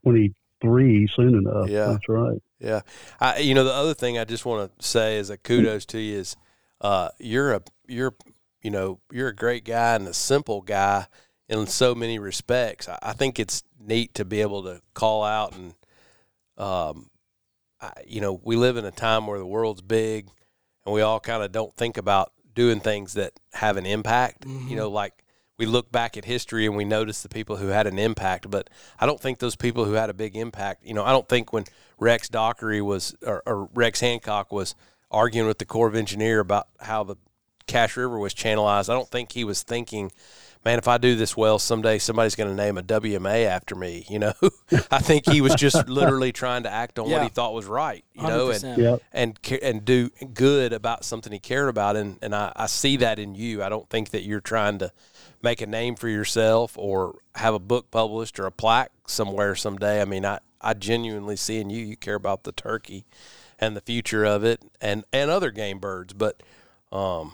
23 0.03 1.07
soon 1.15 1.36
enough. 1.36 1.69
Yeah. 1.69 1.88
That's 1.88 2.09
right. 2.09 2.41
Yeah, 2.59 2.81
I, 3.19 3.38
you 3.38 3.53
know 3.53 3.63
the 3.63 3.74
other 3.74 3.93
thing 3.93 4.17
I 4.17 4.24
just 4.24 4.45
want 4.45 4.77
to 4.79 4.86
say 4.86 5.17
is 5.17 5.29
a 5.29 5.38
kudos 5.38 5.86
to 5.88 6.00
you 6.00 6.17
is 6.17 6.36
uh, 6.81 7.09
you're 7.19 7.53
a 7.53 7.62
you're 7.88 8.15
you 8.63 8.71
know 8.71 9.00
you're 9.12 9.27
a 9.27 9.36
great 9.36 9.63
guy 9.63 9.95
and 9.95 10.07
a 10.07 10.13
simple 10.13 10.62
guy 10.62 11.05
in 11.47 11.67
so 11.67 11.93
many 11.93 12.17
respects. 12.17 12.89
I, 12.89 12.97
I 13.01 13.13
think 13.13 13.39
it's 13.39 13.63
neat 13.79 14.15
to 14.15 14.25
be 14.25 14.41
able 14.41 14.63
to 14.63 14.81
call 14.95 15.24
out 15.24 15.55
and 15.55 15.75
um, 16.57 17.12
I, 17.79 17.91
you 18.07 18.21
know 18.21 18.41
we 18.43 18.55
live 18.55 18.75
in 18.75 18.86
a 18.86 18.91
time 18.91 19.27
where 19.27 19.38
the 19.38 19.45
world's 19.45 19.81
big 19.81 20.27
and 20.83 20.95
we 20.95 21.01
all 21.01 21.19
kind 21.19 21.43
of 21.43 21.51
don't 21.51 21.75
think 21.75 21.97
about 21.97 22.31
doing 22.57 22.79
things 22.79 23.13
that 23.13 23.33
have 23.53 23.77
an 23.77 23.85
impact. 23.85 24.41
Mhm. 24.41 24.67
You 24.67 24.75
know, 24.75 24.89
like 24.89 25.23
we 25.59 25.67
look 25.67 25.91
back 25.91 26.17
at 26.17 26.25
history 26.25 26.65
and 26.65 26.75
we 26.75 26.85
notice 26.85 27.21
the 27.21 27.29
people 27.29 27.57
who 27.57 27.67
had 27.67 27.85
an 27.85 27.99
impact, 27.99 28.49
but 28.49 28.67
I 28.99 29.05
don't 29.05 29.21
think 29.21 29.37
those 29.37 29.55
people 29.55 29.85
who 29.85 29.93
had 29.93 30.09
a 30.09 30.13
big 30.13 30.35
impact, 30.35 30.83
you 30.83 30.95
know, 30.95 31.03
I 31.03 31.11
don't 31.11 31.29
think 31.29 31.53
when 31.53 31.65
Rex 31.99 32.29
Dockery 32.29 32.81
was 32.81 33.15
or, 33.23 33.43
or 33.45 33.69
Rex 33.75 33.99
Hancock 33.99 34.51
was 34.51 34.73
arguing 35.11 35.47
with 35.47 35.59
the 35.59 35.65
Corps 35.65 35.87
of 35.87 35.95
Engineer 35.95 36.39
about 36.39 36.67
how 36.79 37.03
the 37.03 37.15
Cache 37.67 37.95
River 37.95 38.17
was 38.17 38.33
channelized, 38.33 38.89
I 38.89 38.93
don't 38.93 39.09
think 39.09 39.33
he 39.33 39.43
was 39.43 39.61
thinking, 39.61 40.11
man, 40.67 40.79
if 40.79 40.88
I 40.89 40.97
do 40.97 41.15
this 41.15 41.38
well, 41.38 41.59
someday 41.59 41.97
somebody's 41.97 42.36
going 42.36 42.50
to 42.50 42.55
name 42.55 42.77
a 42.77 42.83
WMA 42.83 43.45
after 43.45 43.74
me. 43.74 44.05
You 44.09 44.19
know, 44.19 44.33
I 44.91 45.00
think 45.00 45.25
he 45.25 45.39
was 45.39 45.55
just 45.55 45.88
literally 45.88 46.33
trying 46.33 46.63
to 46.63 46.69
act 46.69 47.00
on 47.00 47.09
what 47.09 47.24
he 47.24 47.29
thought 47.29 47.53
was 47.53 47.65
right. 47.65 48.03
You 48.13 48.27
know, 48.27 48.50
and 48.50 48.77
Yep. 48.77 49.01
and 49.13 49.39
and 49.62 49.86
do 49.86 50.09
good 50.33 50.74
about 50.74 51.05
something 51.05 51.31
he 51.31 51.39
cared 51.39 51.69
about 51.69 51.95
and 51.95 52.17
and 52.21 52.36
I, 52.36 52.51
I 52.55 52.65
see 52.65 52.97
that 52.97 53.17
in 53.17 53.33
you 53.36 53.63
i 53.63 53.69
don't 53.69 53.89
think 53.89 54.09
that 54.09 54.24
you're 54.24 54.41
trying 54.41 54.79
to 54.79 54.91
make 55.41 55.62
a 55.62 55.67
name 55.67 55.95
for 55.95 56.09
yourself 56.09 56.77
or 56.77 57.19
have 57.36 57.53
a 57.53 57.59
book 57.59 57.89
published 57.91 58.39
or 58.39 58.45
a 58.45 58.51
plaque 58.51 58.91
somewhere 59.07 59.55
someday 59.55 60.01
i 60.01 60.05
mean 60.05 60.25
i 60.25 60.39
i 60.62 60.74
genuinely 60.74 61.36
see 61.36 61.59
in 61.59 61.69
you 61.69 61.83
you 61.86 61.95
care 61.95 62.15
about 62.15 62.43
the 62.43 62.51
turkey 62.51 63.05
and 63.59 63.75
the 63.75 63.81
future 63.81 64.25
of 64.25 64.43
it 64.43 64.62
and 64.81 65.05
and 65.13 65.31
other 65.31 65.51
game 65.51 65.79
birds 65.79 66.13
but 66.13 66.43
um 66.91 67.33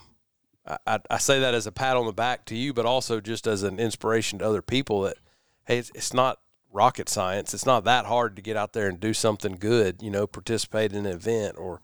I, 0.65 0.77
I, 0.85 0.99
I 1.09 1.17
say 1.17 1.39
that 1.39 1.53
as 1.53 1.67
a 1.67 1.71
pat 1.71 1.97
on 1.97 2.05
the 2.05 2.13
back 2.13 2.45
to 2.45 2.55
you 2.55 2.73
but 2.73 2.85
also 2.85 3.19
just 3.19 3.47
as 3.47 3.63
an 3.63 3.79
inspiration 3.79 4.39
to 4.39 4.45
other 4.47 4.61
people 4.61 5.01
that 5.01 5.17
hey 5.65 5.77
it's, 5.77 5.91
it's 5.95 6.13
not 6.13 6.39
rocket 6.71 7.07
science 7.07 7.53
it's 7.53 7.65
not 7.65 7.83
that 7.83 8.05
hard 8.05 8.35
to 8.35 8.41
get 8.41 8.57
out 8.57 8.73
there 8.73 8.87
and 8.87 8.99
do 8.99 9.13
something 9.13 9.57
good 9.59 10.01
you 10.01 10.09
know 10.09 10.25
participate 10.25 10.91
in 10.91 11.05
an 11.05 11.11
event 11.13 11.57
or 11.57 11.81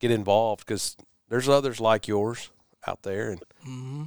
get 0.00 0.10
involved 0.10 0.66
because 0.66 0.96
there's 1.30 1.48
others 1.48 1.80
like 1.80 2.08
yours 2.08 2.50
out 2.86 3.02
there. 3.02 3.30
And 3.30 3.42
hmm 3.62 4.02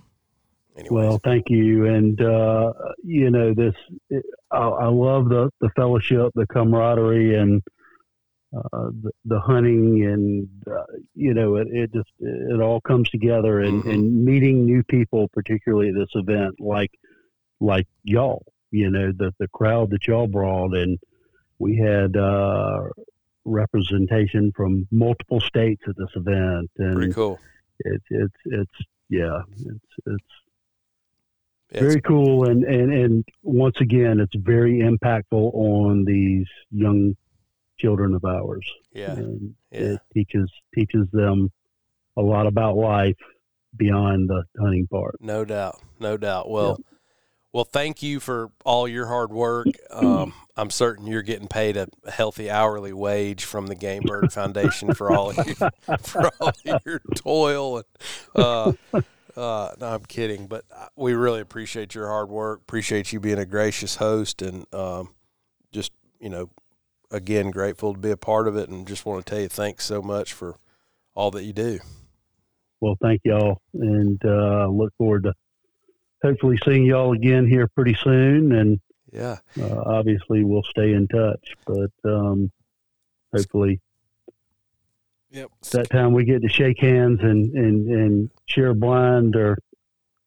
anyways, 0.78 0.92
Well, 0.92 1.22
thank 1.24 1.46
you, 1.50 1.88
and 1.88 2.22
uh, 2.22 2.74
you 3.04 3.32
know 3.32 3.54
this. 3.54 3.74
I, 4.52 4.58
I 4.58 4.88
love 4.88 5.30
the 5.30 5.50
the 5.62 5.70
fellowship, 5.76 6.32
the 6.36 6.46
camaraderie, 6.48 7.36
and 7.36 7.64
uh, 8.56 8.90
the, 9.02 9.12
the 9.26 9.40
hunting, 9.40 10.04
and 10.06 10.48
uh, 10.68 10.84
you 11.16 11.34
know 11.34 11.56
it, 11.56 11.68
it 11.72 11.94
just 11.94 12.10
it 12.20 12.62
all 12.62 12.80
comes 12.82 13.10
together, 13.10 13.60
and, 13.62 13.84
Mhm. 13.84 13.94
and 13.94 14.26
meeting 14.26 14.66
new 14.66 14.84
people, 14.84 15.28
particularly 15.30 15.90
at 15.90 15.96
this 15.96 16.10
event, 16.16 16.56
like 16.60 16.92
like 17.60 17.88
y'all. 18.04 18.46
You 18.72 18.90
know 18.90 19.12
the 19.12 19.34
the 19.40 19.48
crowd 19.50 19.90
that 19.92 20.08
y'all 20.08 20.28
brought, 20.28 20.76
and 20.76 21.00
we 21.60 21.78
had 21.78 22.16
uh, 22.18 22.84
representation 23.46 24.52
from 24.56 24.88
multiple 24.92 25.40
states 25.40 25.84
at 25.88 25.96
this 25.98 26.10
event, 26.16 26.70
pretty 26.76 27.06
and 27.06 27.16
cool. 27.16 27.40
it's 27.80 28.06
it's 28.10 28.36
it's 28.46 28.78
yeah, 29.10 29.42
it's 29.66 29.96
it's 30.06 30.26
very 31.72 32.02
cool 32.02 32.48
and, 32.48 32.64
and 32.66 32.94
and 32.94 33.26
once 33.42 33.76
again 33.82 34.20
it's 34.20 34.36
very 34.36 34.80
impactful 34.82 35.52
on 35.56 36.06
these 36.06 36.46
young 36.72 37.16
children 37.84 38.14
of 38.16 38.24
ours 38.24 38.66
yeah, 38.94 39.12
and 39.12 39.56
yeah. 39.72 39.80
it 39.80 40.00
teaches 40.14 40.50
teaches 40.74 41.08
them 41.12 41.52
a 42.18 42.22
lot 42.22 42.48
about 42.48 42.76
life 42.76 43.18
beyond 43.76 44.30
the 44.30 44.44
hunting 44.60 44.88
part 44.88 45.16
No 45.20 45.44
doubt, 45.46 45.82
no 46.00 46.16
doubt. 46.18 46.50
Well, 46.50 46.80
well, 47.54 47.66
thank 47.66 48.02
you 48.02 48.20
for 48.20 48.50
all 48.66 48.88
your 48.88 49.08
hard 49.08 49.32
work. 49.32 49.68
Um, 49.92 50.34
I'm 50.58 50.70
certain 50.72 51.06
you're 51.06 51.22
getting 51.22 51.48
paid 51.48 51.78
a 51.78 51.88
healthy 52.10 52.50
hourly 52.50 52.94
wage 52.94 53.46
from 53.46 53.68
the 53.68 53.76
Game 53.76 54.04
Bird 54.04 54.34
Foundation 54.34 54.94
for 54.94 55.12
all 55.12 55.32
of 55.32 55.48
you, 55.48 55.54
for 56.02 56.32
all 56.40 56.52
your 56.86 57.02
toil. 57.16 57.78
And, 57.78 57.86
uh, 58.36 58.74
uh, 59.36 59.72
no, 59.80 59.88
I'm 59.88 60.06
kidding, 60.06 60.48
but 60.48 60.66
we 60.96 61.14
really 61.14 61.42
appreciate 61.42 61.96
your 61.96 62.08
hard 62.08 62.30
work. 62.30 62.62
Appreciate 62.62 63.14
you 63.14 63.20
being 63.20 63.40
a 63.40 63.46
gracious 63.46 63.96
host, 63.96 64.42
and 64.42 64.66
um, 64.74 65.10
just 65.72 65.92
you 66.20 66.30
know, 66.30 66.50
again, 67.14 67.52
grateful 67.52 67.94
to 67.94 68.00
be 68.00 68.12
a 68.12 68.18
part 68.18 68.48
of 68.50 68.58
it, 68.58 68.68
and 68.70 68.86
just 68.86 69.06
want 69.06 69.26
to 69.26 69.30
tell 69.30 69.40
you 69.42 69.48
thanks 69.48 69.86
so 69.86 70.02
much 70.02 70.34
for 70.34 70.58
all 71.16 71.32
that 71.32 71.44
you 71.44 71.54
do. 71.54 71.80
well 72.82 72.98
thank 73.02 73.22
y'all 73.24 73.62
and 73.76 74.20
uh 74.26 74.68
look 74.68 74.92
forward 74.98 75.24
to 75.24 75.34
hopefully 76.24 76.58
seeing 76.66 76.84
y'all 76.84 77.14
again 77.14 77.48
here 77.48 77.68
pretty 77.76 77.94
soon 78.04 78.52
and 78.52 78.80
Yeah, 79.12 79.38
uh, 79.62 79.82
obviously 79.86 80.44
we'll 80.44 80.64
stay 80.64 80.92
in 80.94 81.08
touch 81.08 81.54
but 81.66 81.92
um 82.04 82.52
hopefully 83.34 83.80
Yep. 85.32 85.50
that 85.72 85.90
time 85.90 86.14
we 86.14 86.26
get 86.26 86.42
to 86.42 86.50
shake 86.50 86.80
hands 86.80 87.20
and 87.22 87.54
and 87.56 87.88
and 87.90 88.30
share 88.48 88.70
a 88.70 88.76
blind 88.76 89.36
or 89.36 89.58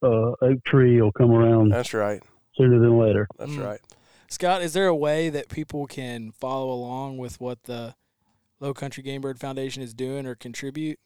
uh, 0.02 0.32
oak 0.42 0.62
tree 0.64 1.00
will 1.00 1.12
come 1.12 1.32
around 1.32 1.72
that's 1.72 1.94
right. 1.94 2.22
sooner 2.56 2.78
than 2.78 2.98
later. 2.98 3.26
That's 3.38 3.52
Mm. 3.52 3.64
right. 3.64 3.80
Scott, 4.28 4.62
is 4.62 4.72
there 4.72 4.86
a 4.86 4.94
way 4.94 5.28
that 5.28 5.48
people 5.48 5.86
can 5.86 6.32
follow 6.32 6.70
along 6.70 7.18
with 7.18 7.40
what 7.40 7.62
the 7.64 7.94
Low 8.60 8.74
Country 8.74 9.02
Game 9.02 9.20
Bird 9.20 9.38
Foundation 9.38 9.82
is 9.82 9.94
doing 9.94 10.26
or 10.26 10.34
contribute? 10.34 10.98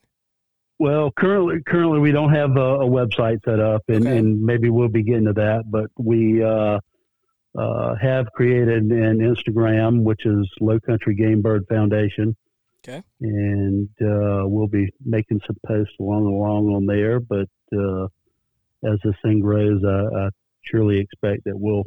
Well, 0.78 1.10
currently 1.18 1.56
currently 1.66 1.98
we 1.98 2.10
don't 2.10 2.32
have 2.32 2.56
a, 2.56 2.80
a 2.80 2.88
website 2.88 3.44
set 3.44 3.60
up, 3.60 3.82
and, 3.88 4.06
Okay. 4.06 4.16
and 4.18 4.40
maybe 4.42 4.70
we'll 4.70 4.88
be 4.88 5.02
getting 5.02 5.26
to 5.26 5.34
that. 5.34 5.64
But 5.70 5.90
we 5.98 6.42
uh, 6.42 6.78
uh, 7.58 7.94
have 8.00 8.26
created 8.34 8.84
an 8.84 9.18
Instagram, 9.18 10.02
which 10.04 10.24
is 10.24 10.48
Low 10.60 10.80
Country 10.80 11.14
Game 11.14 11.42
Bird 11.42 11.66
Foundation. 11.68 12.34
Okay. 12.82 13.02
And 13.20 13.90
uh, 14.00 14.44
we'll 14.48 14.68
be 14.68 14.88
making 15.04 15.42
some 15.46 15.56
posts 15.66 15.92
along 16.00 16.24
along 16.24 16.68
on 16.74 16.86
there. 16.86 17.20
But 17.20 17.48
uh, 17.76 18.04
as 18.82 18.98
this 19.04 19.16
thing 19.22 19.40
grows, 19.40 19.82
I, 19.84 20.04
I 20.16 20.28
surely 20.62 20.98
expect 20.98 21.44
that 21.44 21.58
we'll 21.58 21.84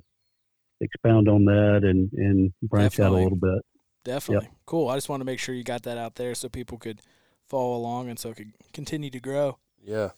expound 0.83 1.27
on 1.27 1.45
that 1.45 1.81
and, 1.83 2.11
and 2.13 2.53
branch 2.61 2.99
out 2.99 3.11
a 3.11 3.15
little 3.15 3.37
bit. 3.37 3.63
Definitely. 4.03 4.49
Cool. 4.65 4.89
I 4.89 4.95
just 4.95 5.09
want 5.09 5.21
to 5.21 5.25
make 5.25 5.39
sure 5.39 5.55
you 5.55 5.63
got 5.63 5.83
that 5.83 5.97
out 5.97 6.15
there 6.15 6.35
so 6.35 6.49
people 6.49 6.77
could 6.77 7.01
follow 7.47 7.75
along 7.75 8.09
and 8.09 8.19
so 8.19 8.29
it 8.29 8.37
could 8.37 8.51
continue 8.73 9.09
to 9.09 9.19
grow. 9.19 9.57
Yeah. 9.81 10.09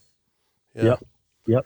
Yeah. 0.75 0.83
Yep. 0.83 1.03
Yep. 1.47 1.65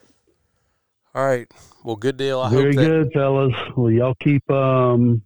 All 1.14 1.24
right. 1.24 1.50
Well, 1.82 1.96
good 1.96 2.16
deal. 2.16 2.40
I 2.40 2.50
Very 2.50 2.74
hope 2.74 2.74
that 2.76 2.86
good, 2.86 3.12
fellas. 3.12 3.54
Well, 3.76 3.90
y'all 3.90 4.14
keep 4.20 4.48
um, 4.50 5.22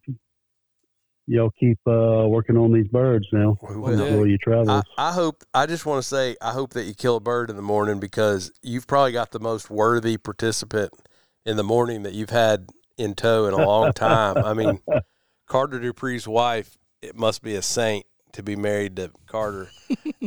y'all 1.27 1.53
keep 1.59 1.79
uh, 1.87 2.25
working 2.27 2.57
on 2.57 2.73
these 2.73 2.89
birds 2.89 3.27
now. 3.33 3.59
we 3.69 3.77
Will 3.77 3.97
do. 3.97 4.05
Enjoy 4.05 4.25
your 4.25 4.71
I. 4.71 4.83
I 4.97 5.13
hope. 5.13 5.45
I 5.53 5.67
just 5.67 5.85
want 5.85 6.03
to 6.03 6.09
say, 6.09 6.37
I 6.41 6.53
hope 6.53 6.73
that 6.75 6.85
you 6.85 6.95
kill 6.95 7.17
a 7.17 7.21
bird 7.21 7.51
in 7.51 7.57
the 7.57 7.63
morning 7.63 8.01
because 8.01 8.51
you've 8.63 8.87
probably 8.87 9.13
got 9.13 9.33
the 9.33 9.41
most 9.41 9.69
worthy 9.69 10.17
participant 10.17 10.93
in 11.45 11.57
the 11.57 11.65
morning 11.65 12.03
that 12.05 12.15
you've 12.15 12.31
had 12.31 12.71
in 12.99 13.15
tow 13.15 13.47
in 13.47 13.55
a 13.55 13.65
long 13.65 13.93
time. 13.93 14.39
I 14.39 14.55
mean, 14.55 14.81
Carter 15.47 15.79
Dupree's 15.81 16.27
wife. 16.29 16.77
It 17.03 17.17
must 17.17 17.43
be 17.43 17.55
a 17.55 17.63
saint 17.63 18.07
to 18.33 18.43
be 18.43 18.57
married 18.57 18.97
to 18.97 19.11
Carter. 19.27 19.71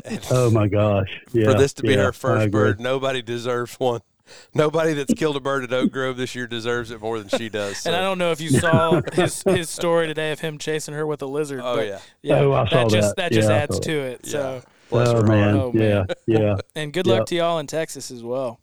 And 0.06 0.26
oh 0.32 0.50
my 0.52 0.68
gosh! 0.70 1.10
Yeah, 1.32 1.52
for 1.52 1.58
this 1.58 1.74
to 1.74 1.84
be 1.84 1.90
yeah, 1.94 2.04
her 2.04 2.14
first 2.14 2.52
bird, 2.52 2.80
nobody 2.80 3.22
deserves 3.22 3.76
one. 3.76 4.02
Nobody 4.54 4.94
that's 4.94 5.14
killed 5.14 5.38
a 5.38 5.40
bird 5.40 5.64
at 5.64 5.72
Oak 5.72 5.90
Grove 5.92 6.18
this 6.18 6.36
year 6.36 6.48
deserves 6.48 6.92
it 6.92 7.00
more 7.02 7.18
than 7.18 7.30
she 7.30 7.48
does. 7.48 7.86
And 7.86 7.96
I 7.96 8.02
don't 8.02 8.18
know 8.18 8.32
if 8.32 8.42
you 8.42 8.50
saw 8.50 9.00
his 9.14 9.42
his 9.44 9.70
story 9.70 10.06
today 10.08 10.32
of 10.34 10.42
him 10.42 10.58
chasing 10.58 10.94
her 10.94 11.08
with 11.08 11.22
a 11.22 11.26
lizard. 11.26 11.62
oh 11.64 11.78
but 11.78 11.88
yeah, 11.88 12.00
yeah, 12.22 12.40
Oh, 12.42 12.52
I 12.52 12.68
saw 12.68 12.84
that 12.84 12.90
just 12.92 13.16
that. 13.16 13.32
just 13.32 13.50
Yeah, 13.50 13.56
adds 13.56 13.80
to 13.80 13.92
it. 13.92 14.22
Yeah. 14.26 14.30
So 14.30 14.62
bless 14.90 15.08
oh 15.08 15.22
her 15.22 15.28
man. 15.28 15.56
Oh, 15.56 15.72
man. 15.72 16.06
yeah, 16.28 16.38
yeah. 16.40 16.56
and 16.76 16.92
good 16.92 17.08
luck 17.08 17.20
Yep. 17.20 17.26
to 17.28 17.36
y'all 17.36 17.60
in 17.60 17.68
Texas 17.68 18.12
as 18.12 18.22
well. 18.22 18.60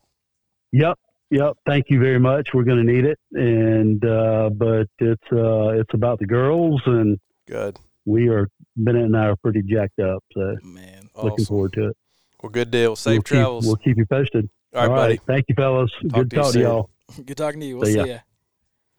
Yep, 0.72 0.98
yep. 1.34 1.56
Thank 1.66 1.86
you 1.88 1.98
very 1.98 2.18
much. 2.18 2.48
We're 2.54 2.64
going 2.64 2.84
to 2.84 2.92
need 2.92 3.04
it, 3.04 3.18
and 3.32 4.04
uh, 4.04 4.50
but 4.50 4.88
it's 4.98 5.32
uh, 5.32 5.68
it's 5.80 5.92
about 5.92 6.18
the 6.18 6.26
girls, 6.26 6.80
and 6.86 7.18
Good, 7.46 7.78
we 8.04 8.28
are 8.28 8.48
Bennett 8.76 9.04
and 9.04 9.16
I 9.16 9.26
are 9.26 9.36
pretty 9.36 9.62
jacked 9.62 9.98
up, 10.00 10.24
so 10.32 10.56
Man. 10.62 11.08
looking 11.22 11.44
forward 11.44 11.72
to 11.74 11.88
it. 11.88 11.96
Well, 12.42 12.50
good 12.50 12.70
deal. 12.70 12.96
Safe 12.96 13.12
we'll 13.12 13.22
travels. 13.22 13.64
Keep, 13.64 13.68
we'll 13.68 13.76
keep 13.76 13.96
you 13.96 14.06
posted. 14.06 14.48
All 14.74 14.88
right, 14.88 14.94
buddy. 14.94 15.16
Thank 15.26 15.46
you, 15.48 15.54
fellas. 15.54 15.90
Talk 16.02 16.12
Good 16.12 16.30
to 16.30 16.36
you 16.36 16.42
talk 16.42 16.52
to 16.52 16.60
y'all. 16.60 16.90
Good 17.24 17.36
talking 17.36 17.60
to 17.60 17.66
you. 17.66 17.76
We'll 17.78 17.86
See 17.86 17.92
see, 17.92 17.98
ya. 17.98 18.04
ya. 18.04 18.18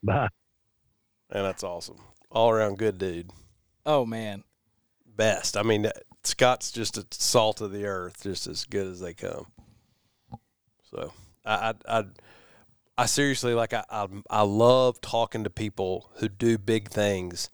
Bye. 0.04 0.30
And 1.30 1.46
that's 1.46 1.64
awesome. 1.64 1.98
All 2.32 2.52
around 2.52 2.78
good 2.78 2.98
dude. 2.98 3.32
Oh 3.86 4.06
man. 4.06 4.44
Best. 5.16 5.58
I 5.58 5.64
mean, 5.64 5.90
Scott's 6.24 6.72
just 6.72 6.98
a 6.98 7.06
salt 7.12 7.62
of 7.62 7.72
the 7.72 7.86
earth, 7.86 8.24
just 8.24 8.48
as 8.48 8.66
good 8.66 8.88
as 8.88 9.00
they 9.00 9.14
come. 9.14 9.48
So 10.92 11.12
I 11.44 11.74
I 11.88 12.00
I, 12.00 12.04
I 12.98 13.06
seriously 13.08 13.54
like 13.54 13.74
I, 13.74 13.84
I 13.90 14.08
I 14.30 14.42
love 14.44 15.02
talking 15.02 15.44
to 15.44 15.50
people 15.50 16.12
who 16.18 16.30
do 16.30 16.58
big 16.58 16.90
things 16.90 17.50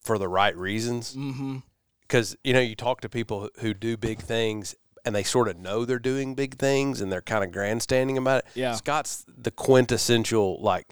for 0.00 0.18
the 0.18 0.28
right 0.28 0.56
reasons 0.56 1.14
Mm-hmm. 1.14 1.58
because 2.02 2.36
you 2.44 2.52
know 2.52 2.60
you 2.60 2.74
talk 2.74 3.00
to 3.02 3.08
people 3.08 3.48
who- 3.60 3.74
do 3.74 3.96
big 3.96 4.20
things 4.20 4.74
and 5.04 5.14
they 5.14 5.22
sort 5.22 5.48
of 5.48 5.58
know 5.58 5.84
they're 5.84 5.98
doing 5.98 6.34
big 6.34 6.56
things 6.56 7.00
and 7.02 7.12
they're 7.12 7.20
kind 7.20 7.44
of 7.44 7.52
grandstanding 7.52 8.16
about 8.16 8.38
it. 8.38 8.46
Yeah. 8.54 8.72
Scott's 8.74 9.24
the 9.28 9.50
quintessential 9.50 10.60
like 10.62 10.86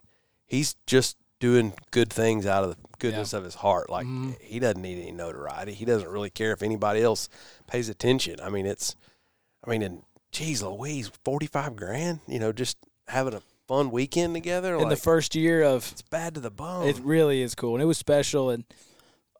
he's 0.46 0.74
just 0.86 1.16
doing 1.40 1.72
good 1.90 2.12
things 2.12 2.44
out 2.46 2.62
of 2.64 2.70
the 2.70 2.76
goodness 2.98 3.32
of 3.32 3.42
his 3.44 3.54
heart. 3.56 3.88
Like 3.88 4.06
Mhm. 4.06 4.38
he 4.42 4.58
doesn't 4.60 4.82
need 4.82 5.00
any 5.00 5.12
notoriety. 5.12 5.72
He 5.72 5.86
doesn't 5.86 6.08
really 6.08 6.28
care 6.30 6.52
if 6.52 6.62
anybody 6.62 7.00
else 7.02 7.28
pays 7.66 7.88
attention. 7.88 8.38
I 8.42 8.50
mean, 8.50 8.66
it's 8.66 8.94
I 9.66 9.70
mean, 9.70 9.82
and 9.82 10.02
geez 10.32 10.62
Louise, 10.62 11.10
forty 11.24 11.46
five 11.46 11.74
grand. 11.76 12.20
You 12.28 12.38
know, 12.38 12.52
just 12.52 12.76
having 13.08 13.34
a 13.34 13.42
fun 13.66 13.90
weekend 13.90 14.34
together. 14.34 14.74
In 14.74 14.82
like, 14.82 14.90
the 14.90 14.96
first 14.96 15.34
year 15.34 15.62
of 15.62 15.90
it's 15.92 16.02
bad 16.02 16.34
to 16.34 16.40
the 16.40 16.50
bone. 16.50 16.86
It 16.88 16.98
really 17.00 17.42
is 17.42 17.54
cool, 17.54 17.74
and 17.74 17.82
it 17.82 17.86
was 17.86 17.98
special. 17.98 18.50
And 18.50 18.64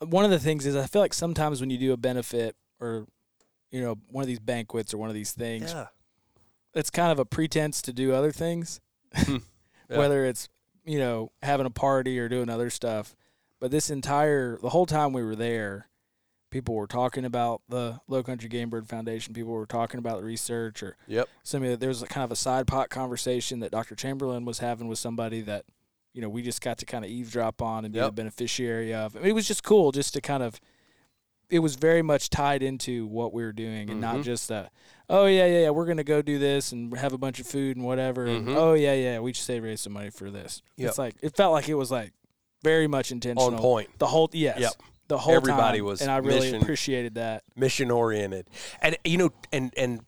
one 0.01 0.25
of 0.25 0.31
the 0.31 0.39
things 0.39 0.67
is, 0.67 0.77
I 0.77 0.87
feel 0.87 1.03
like 1.03 1.15
sometimes 1.15 1.61
when 1.61 1.71
you 1.71 1.79
do 1.79 1.93
a 1.93 1.97
benefit 1.97 2.57
or 2.81 3.07
you 3.71 3.81
know 3.81 3.97
one 4.09 4.23
of 4.23 4.29
these 4.29 4.41
banquets 4.41 4.93
or 4.95 4.99
one 4.99 5.09
of 5.09 5.15
these 5.15 5.33
things, 5.33 5.73
yeah. 5.73 5.87
it's 6.75 6.91
kind 6.91 7.13
of 7.13 7.19
a 7.19 7.25
pretense 7.25 7.83
to 7.83 7.93
do 7.93 8.13
other 8.13 8.33
things, 8.33 8.81
Yeah. 9.17 9.25
Hmm. 9.25 9.37
whether 9.89 10.25
it's 10.25 10.49
you 10.85 10.99
know 10.99 11.31
having 11.43 11.67
a 11.67 11.71
party 11.71 12.19
or 12.19 12.29
doing 12.29 12.49
other 12.49 12.71
stuff. 12.71 13.15
But 13.61 13.71
this 13.71 13.91
entire 13.91 14.59
the 14.59 14.71
whole 14.71 14.87
time 14.87 15.13
we 15.13 15.23
were 15.23 15.37
there, 15.37 15.89
people 16.53 16.77
were 16.77 16.87
talking 16.87 17.25
about 17.25 17.63
the 17.69 17.99
Low 18.07 18.23
Country 18.23 18.49
Game 18.49 18.71
Bird 18.71 18.87
Foundation. 18.89 19.35
People 19.35 19.53
were 19.53 19.67
talking 19.67 19.99
about 19.99 20.19
the 20.19 20.25
research 20.25 20.83
or 20.85 20.97
Yep. 21.09 21.29
some 21.43 21.65
of 21.65 21.71
the, 21.71 21.77
there 21.77 21.89
was 21.89 22.03
a 22.03 22.07
kind 22.07 22.23
of 22.25 22.31
a 22.31 22.37
side 22.37 22.69
pot 22.69 22.91
conversation 22.91 23.59
that 23.61 23.73
Dr. 23.73 23.97
Chamberlain 23.97 24.45
was 24.45 24.61
having 24.61 24.87
with 24.87 24.99
somebody 25.01 25.41
that 25.41 25.65
you 26.13 26.23
know 26.23 26.29
we 26.29 26.43
just 26.43 26.61
got 26.61 26.79
to 26.79 26.85
kind 26.87 27.05
of 27.05 27.11
eavesdrop 27.11 27.61
on 27.61 27.85
and 27.85 27.93
be 27.93 27.99
the 27.99 28.13
beneficiary 28.13 28.95
of. 28.95 29.17
I 29.17 29.21
mean, 29.21 29.31
it 29.31 29.35
was 29.35 29.49
just 29.49 29.65
cool 29.65 29.91
just 29.91 30.15
to 30.15 30.21
kind 30.21 30.43
of. 30.45 30.61
It 31.51 31.59
was 31.59 31.75
very 31.75 32.01
much 32.01 32.31
tied 32.31 32.63
into 32.63 33.07
what 33.07 33.35
we 33.35 33.43
were 33.43 33.53
doing, 33.53 33.91
and 33.91 34.01
not 34.01 34.17
Mhm. 34.17 34.23
just 34.25 34.51
a, 34.51 34.71
oh 35.11 35.27
yeah, 35.27 35.45
yeah, 35.45 35.59
yeah, 35.65 35.71
we're 35.71 35.85
gonna 35.85 36.03
go 36.05 36.23
do 36.23 36.39
this 36.39 36.73
and 36.73 36.97
have 36.97 37.13
a 37.13 37.19
bunch 37.19 37.41
of 37.41 37.47
food 37.47 37.77
and 37.77 37.85
whatever. 37.85 38.25
And, 38.25 38.49
Mhm. 38.49 38.57
oh 38.57 38.73
yeah, 38.73 38.95
yeah, 38.95 39.19
we 39.21 39.33
just 39.33 39.47
say 39.47 39.61
raise 39.61 39.83
some 39.83 39.93
money 39.93 40.09
for 40.09 40.31
this. 40.31 40.63
Yep. 40.79 40.89
It's 40.89 40.99
like 40.99 41.15
it 41.21 41.37
felt 41.37 41.53
like 41.53 41.69
it 41.69 41.75
was 41.75 41.91
like 41.91 42.13
very 42.63 42.87
much 42.87 43.11
intentional. 43.13 43.55
On 43.55 43.59
point. 43.59 43.91
The 43.99 44.07
whole 44.07 44.31
yes, 44.33 44.61
Yep. 44.61 44.73
The 45.13 45.19
whole 45.19 45.35
Everybody 45.35 45.79
time, 45.79 45.85
was 45.85 46.01
and 46.01 46.11
I 46.11 46.17
really 46.17 46.41
mission- 46.41 46.63
appreciated 46.63 47.17
that. 47.17 47.43
mission 47.55 47.91
oriented 47.91 48.49
and 48.81 48.97
you 49.05 49.19
know 49.19 49.31
and 49.53 49.71
and 49.77 50.01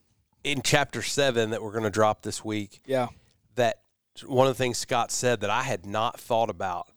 in 0.42 0.62
chapter 0.62 1.02
7 1.02 1.50
that 1.50 1.62
we're 1.62 1.72
going 1.72 1.84
to 1.84 1.90
drop 1.90 2.22
this 2.22 2.42
week 2.42 2.80
Yeah, 2.86 3.08
that 3.56 3.80
one 4.26 4.46
of 4.46 4.56
the 4.56 4.58
things 4.62 4.78
Scott 4.78 5.10
said 5.10 5.40
that 5.42 5.50
I 5.50 5.60
had 5.62 5.84
not 5.84 6.18
thought 6.18 6.48
about 6.48 6.88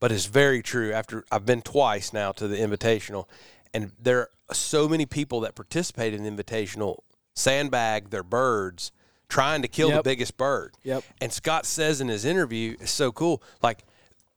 but 0.00 0.10
is 0.10 0.26
very 0.26 0.60
true 0.60 0.92
after 0.92 1.24
I've 1.30 1.46
been 1.46 1.62
twice 1.62 2.12
now 2.12 2.32
to 2.32 2.48
the 2.48 2.56
invitational 2.56 3.26
and 3.72 3.92
there 4.00 4.18
are 4.48 4.54
so 4.54 4.88
many 4.88 5.06
people 5.06 5.38
that 5.42 5.54
participate 5.54 6.14
in 6.14 6.24
the 6.24 6.30
invitational 6.30 6.98
sandbag 7.36 8.10
their 8.10 8.24
birds 8.24 8.90
trying 9.28 9.62
to 9.62 9.68
kill 9.68 9.90
the 9.90 10.02
biggest 10.02 10.36
bird 10.36 10.74
yep, 10.82 11.04
and 11.20 11.32
Scott 11.32 11.64
says 11.64 12.00
in 12.00 12.08
his 12.08 12.24
interview, 12.24 12.76
it's 12.80 12.90
so 12.90 13.12
cool. 13.12 13.40
Like, 13.62 13.84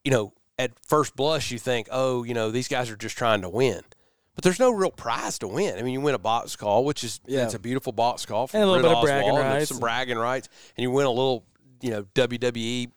you 0.05 0.11
know, 0.11 0.31
at 0.57 0.71
first 0.87 1.15
blush, 1.15 1.51
you 1.51 1.59
think, 1.59 1.87
oh, 1.91 2.23
you 2.23 2.33
know, 2.33 2.51
these 2.51 2.67
guys 2.67 2.89
are 2.89 2.95
just 2.95 3.17
trying 3.17 3.41
to 3.41 3.49
win. 3.49 3.81
But 4.35 4.43
there's 4.43 4.59
no 4.59 4.71
real 4.71 4.91
prize 4.91 5.39
to 5.39 5.47
win. 5.47 5.77
I 5.77 5.81
mean, 5.81 5.93
you 5.93 6.01
win 6.01 6.15
a 6.15 6.19
box 6.19 6.55
call, 6.55 6.83
which 6.83 7.03
is 7.03 7.19
Yeah. 7.25 7.43
it's 7.45 7.53
a 7.53 7.59
beautiful 7.59 7.93
box 7.93 8.25
call 8.25 8.47
from 8.47 8.61
And 8.61 8.69
a 8.69 8.71
little 8.71 8.89
bit 8.89 8.97
of 8.97 9.03
bragging 9.03 9.29
Oswald, 9.31 9.45
rights. 9.45 9.69
some 9.69 9.79
bragging 9.79 10.17
rights, 10.17 10.49
and 10.75 10.83
you 10.83 10.91
win 10.91 11.05
a 11.05 11.09
little, 11.11 11.45
you 11.81 11.89
know, 11.91 12.03
WWE, 12.15 12.91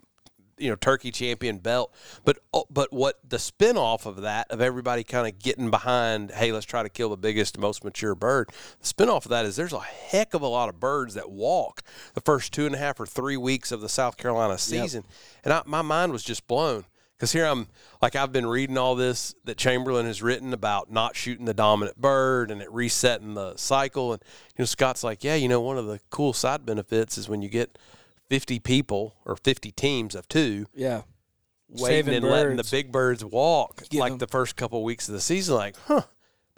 you 0.60 0.68
know, 0.68 0.74
Turkey 0.74 1.12
champion 1.12 1.58
belt. 1.58 1.94
But 2.24 2.38
oh, 2.52 2.64
but 2.68 2.92
what 2.92 3.20
the 3.28 3.36
spinoff 3.36 4.04
of 4.06 4.22
that 4.22 4.50
of 4.50 4.60
everybody 4.60 5.04
kind 5.04 5.28
of 5.32 5.38
getting 5.38 5.70
behind, 5.70 6.32
hey, 6.32 6.50
let's 6.50 6.66
try 6.66 6.82
to 6.82 6.88
kill 6.88 7.08
the 7.10 7.16
biggest, 7.16 7.56
most 7.56 7.84
mature 7.84 8.16
bird. 8.16 8.48
The 8.80 8.88
spinoff 8.92 9.24
of 9.24 9.28
that 9.28 9.44
is 9.46 9.54
there's 9.54 9.72
a 9.72 9.78
heck 9.78 10.34
of 10.34 10.42
a 10.42 10.48
lot 10.48 10.68
of 10.68 10.80
birds 10.80 11.14
that 11.14 11.30
walk 11.30 11.82
the 12.14 12.20
first 12.20 12.52
two 12.52 12.66
and 12.66 12.74
a 12.74 12.78
half 12.78 12.98
or 12.98 13.06
three 13.06 13.36
weeks 13.36 13.70
of 13.70 13.80
the 13.80 13.88
South 13.88 14.16
Carolina 14.16 14.58
season, 14.58 15.04
and 15.44 15.54
I, 15.54 15.62
my 15.66 15.82
mind 15.82 16.10
was 16.10 16.24
just 16.24 16.48
blown. 16.48 16.84
Because 17.18 17.32
here 17.32 17.46
I'm, 17.46 17.66
like, 18.00 18.14
I've 18.14 18.30
been 18.30 18.46
reading 18.46 18.78
all 18.78 18.94
this 18.94 19.34
that 19.44 19.56
Chamberlain 19.56 20.06
has 20.06 20.22
written 20.22 20.52
about 20.52 20.92
not 20.92 21.16
shooting 21.16 21.46
the 21.46 21.54
dominant 21.54 22.00
bird 22.00 22.52
and 22.52 22.62
it 22.62 22.70
resetting 22.70 23.34
the 23.34 23.56
cycle. 23.56 24.12
And, 24.12 24.22
you 24.56 24.62
know, 24.62 24.66
Scott's 24.66 25.02
like, 25.02 25.24
yeah, 25.24 25.34
you 25.34 25.48
know, 25.48 25.60
one 25.60 25.76
of 25.78 25.86
the 25.86 25.98
cool 26.10 26.32
side 26.32 26.64
benefits 26.64 27.18
is 27.18 27.28
when 27.28 27.42
you 27.42 27.48
get 27.48 27.76
50 28.30 28.60
people 28.60 29.16
or 29.24 29.36
50 29.36 29.72
teams 29.72 30.14
of 30.14 30.28
two 30.28 30.66
yeah. 30.74 31.02
waiting 31.68 32.04
Saving 32.04 32.14
and 32.14 32.26
letting 32.26 32.56
the 32.56 32.68
big 32.70 32.92
birds 32.92 33.24
walk 33.24 33.82
like 33.92 34.18
the 34.18 34.28
first 34.28 34.54
couple 34.54 34.84
weeks 34.84 35.08
of 35.08 35.14
the 35.14 35.20
season, 35.20 35.56
like, 35.56 35.76
huh, 35.86 36.02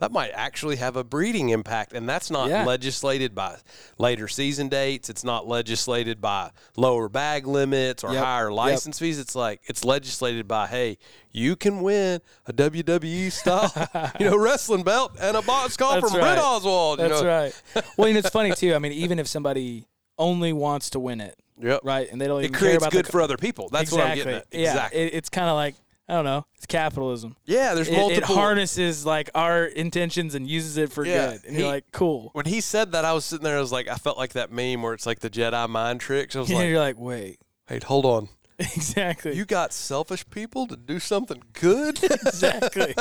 that 0.01 0.11
might 0.11 0.31
actually 0.33 0.77
have 0.77 0.95
a 0.95 1.03
breeding 1.03 1.49
impact. 1.49 1.93
And 1.93 2.09
that's 2.09 2.31
not 2.31 2.49
Yeah. 2.49 2.65
legislated 2.65 3.35
by 3.35 3.57
later 3.99 4.27
season 4.27 4.67
dates. 4.67 5.09
It's 5.09 5.23
not 5.23 5.47
legislated 5.47 6.19
by 6.19 6.49
lower 6.75 7.07
bag 7.07 7.45
limits 7.45 8.03
or 8.03 8.11
Yep. 8.11 8.23
higher 8.23 8.51
license 8.51 8.97
fees. 8.97 9.19
It's 9.19 9.35
like 9.35 9.61
it's 9.67 9.85
legislated 9.85 10.47
by, 10.47 10.65
hey, 10.67 10.97
you 11.31 11.55
can 11.55 11.81
win 11.81 12.19
a 12.47 12.51
WWE 12.51 13.29
style, 13.29 13.71
you 14.19 14.25
know, 14.29 14.35
wrestling 14.37 14.81
belt 14.83 15.13
and 15.21 15.37
a 15.37 15.41
box 15.43 15.77
call 15.77 15.93
That's 15.93 16.11
from 16.11 16.19
Brett 16.19 16.37
right. 16.37 16.43
Oswald. 16.43 16.99
you 16.99 17.07
That's 17.07 17.21
know? 17.21 17.27
right. 17.27 17.61
Well, 17.97 18.07
and 18.09 18.17
it's 18.17 18.29
funny 18.29 18.53
too. 18.55 18.73
I 18.73 18.79
mean, 18.79 18.91
even 18.93 19.19
if 19.19 19.27
somebody 19.27 19.85
only 20.17 20.51
wants 20.51 20.89
to 20.91 20.99
win 20.99 21.21
it, 21.21 21.37
Yep. 21.61 21.81
right, 21.83 22.11
and 22.11 22.19
they 22.19 22.25
don't 22.25 22.39
It 22.41 22.45
even 22.45 22.53
care 22.53 22.59
creates 22.59 22.77
about 22.83 22.91
good 22.91 23.05
the, 23.05 23.11
for 23.11 23.21
other 23.21 23.37
people. 23.37 23.69
That's 23.69 23.91
what 23.91 24.01
I'm 24.01 24.17
getting 24.17 24.33
at. 24.33 24.47
Yeah, 24.51 24.89
it, 24.91 25.13
it's 25.13 25.29
kind 25.29 25.47
of 25.47 25.55
like 25.55 25.75
I 26.11 26.15
don't 26.15 26.25
know. 26.25 26.45
It's 26.57 26.65
capitalism. 26.65 27.37
yeah, 27.45 27.73
there's 27.73 27.87
It, 27.87 27.93
it 27.93 27.97
multiple. 27.97 28.35
harnesses 28.35 29.05
like 29.05 29.29
our 29.33 29.63
intentions 29.63 30.35
and 30.35 30.45
uses 30.45 30.75
it 30.75 30.91
for 30.91 31.05
Yeah, 31.05 31.31
good. 31.31 31.45
And 31.45 31.55
he- 31.55 31.61
you're 31.61 31.71
like, 31.71 31.85
cool. 31.93 32.31
when 32.33 32.45
he 32.45 32.59
said 32.59 32.91
that, 32.91 33.05
I 33.05 33.13
was 33.13 33.23
sitting 33.23 33.45
there. 33.45 33.57
I 33.57 33.61
was 33.61 33.71
like, 33.71 33.87
I 33.87 33.95
felt 33.95 34.17
like 34.17 34.33
that 34.33 34.51
meme 34.51 34.81
where 34.81 34.93
it's 34.93 35.05
like 35.05 35.19
the 35.21 35.29
Jedi 35.29 35.69
mind 35.69 36.01
tricks. 36.01 36.35
I 36.35 36.39
was 36.39 36.49
And 36.51 36.59
like, 36.59 36.67
you're 36.67 36.79
like, 36.79 36.99
wait, 36.99 37.39
hey, 37.67 37.79
hold 37.81 38.05
on. 38.05 38.27
exactly, 38.59 39.35
You 39.37 39.45
got 39.45 39.71
selfish 39.71 40.29
people 40.29 40.67
to 40.67 40.75
do 40.75 40.99
something 40.99 41.41
good? 41.53 42.03
exactly, 42.03 42.93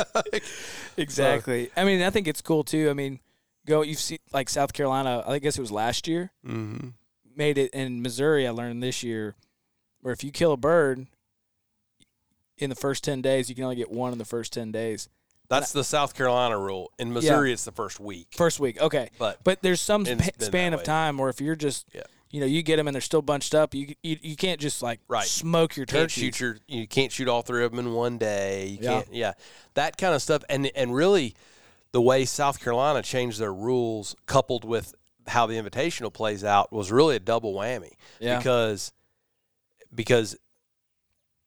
exactly. 0.96 1.70
I 1.76 1.84
mean, 1.84 2.02
I 2.02 2.10
think 2.10 2.28
it's 2.28 2.40
cool 2.40 2.64
too. 2.64 2.88
I 2.90 2.94
mean, 2.94 3.20
go. 3.66 3.82
You've 3.82 3.98
seen 3.98 4.18
like 4.32 4.48
South 4.48 4.72
Carolina. 4.72 5.22
I 5.26 5.38
guess 5.38 5.58
it 5.58 5.60
was 5.60 5.72
last 5.72 6.08
year. 6.08 6.30
mm-hmm. 6.46 6.88
made 7.36 7.58
it 7.58 7.72
in 7.74 8.02
Missouri. 8.02 8.46
I 8.46 8.50
learned 8.50 8.82
this 8.82 9.02
year, 9.02 9.34
where 10.00 10.12
if 10.12 10.22
you 10.24 10.30
kill 10.30 10.52
a 10.52 10.56
bird 10.56 11.06
in 12.62 12.70
the 12.70 12.76
first 12.76 13.04
ten 13.04 13.20
days, 13.22 13.48
you 13.48 13.54
can 13.54 13.64
only 13.64 13.76
get 13.76 13.90
one 13.90 14.12
in 14.12 14.18
the 14.18 14.24
first 14.24 14.52
ten 14.52 14.70
days. 14.72 15.08
That's 15.48 15.72
the 15.72 15.82
South 15.82 16.14
Carolina 16.14 16.56
rule. 16.58 16.92
In 16.98 17.12
Missouri, 17.12 17.52
it's 17.52 17.64
the 17.64 17.72
first 17.72 17.98
week. 17.98 18.28
First 18.36 18.60
week, 18.60 18.80
okay, 18.80 19.10
But 19.18 19.42
but 19.42 19.62
there's 19.62 19.80
some 19.80 20.04
sp- 20.06 20.38
span 20.38 20.74
of 20.74 20.84
time 20.84 21.18
where 21.18 21.28
if 21.28 21.40
you're 21.40 21.56
just, 21.56 21.86
Yeah. 21.92 22.02
you 22.30 22.38
know, 22.38 22.46
you 22.46 22.62
get 22.62 22.76
them 22.76 22.86
and 22.86 22.94
they're 22.94 23.00
still 23.00 23.20
bunched 23.22 23.52
up, 23.52 23.74
you 23.74 23.94
you, 24.04 24.16
you 24.22 24.36
can't 24.36 24.60
just 24.60 24.80
like 24.80 25.00
Right. 25.08 25.26
smoke 25.26 25.76
your 25.76 25.86
can't 25.86 26.08
shoot 26.08 26.38
your 26.38 26.58
you 26.68 26.86
can't 26.86 27.10
shoot 27.10 27.26
all 27.26 27.42
three 27.42 27.64
of 27.64 27.72
them 27.72 27.80
in 27.84 27.92
one 27.94 28.16
day. 28.16 28.66
You 28.66 28.78
Yeah. 28.80 28.90
can't 28.92 29.12
yeah. 29.12 29.32
That 29.74 29.96
kind 29.96 30.14
of 30.14 30.22
stuff 30.22 30.44
and 30.48 30.70
and 30.76 30.94
really 30.94 31.34
the 31.90 32.00
way 32.00 32.24
South 32.26 32.60
Carolina 32.60 33.02
changed 33.02 33.40
their 33.40 33.52
rules 33.52 34.14
coupled 34.26 34.64
with 34.64 34.94
how 35.26 35.46
the 35.46 35.54
invitational 35.54 36.12
plays 36.12 36.44
out 36.44 36.72
was 36.72 36.92
really 36.92 37.16
a 37.16 37.20
double 37.20 37.54
whammy. 37.54 37.90
Yeah. 38.20 38.38
Because 38.38 38.92
because 39.92 40.36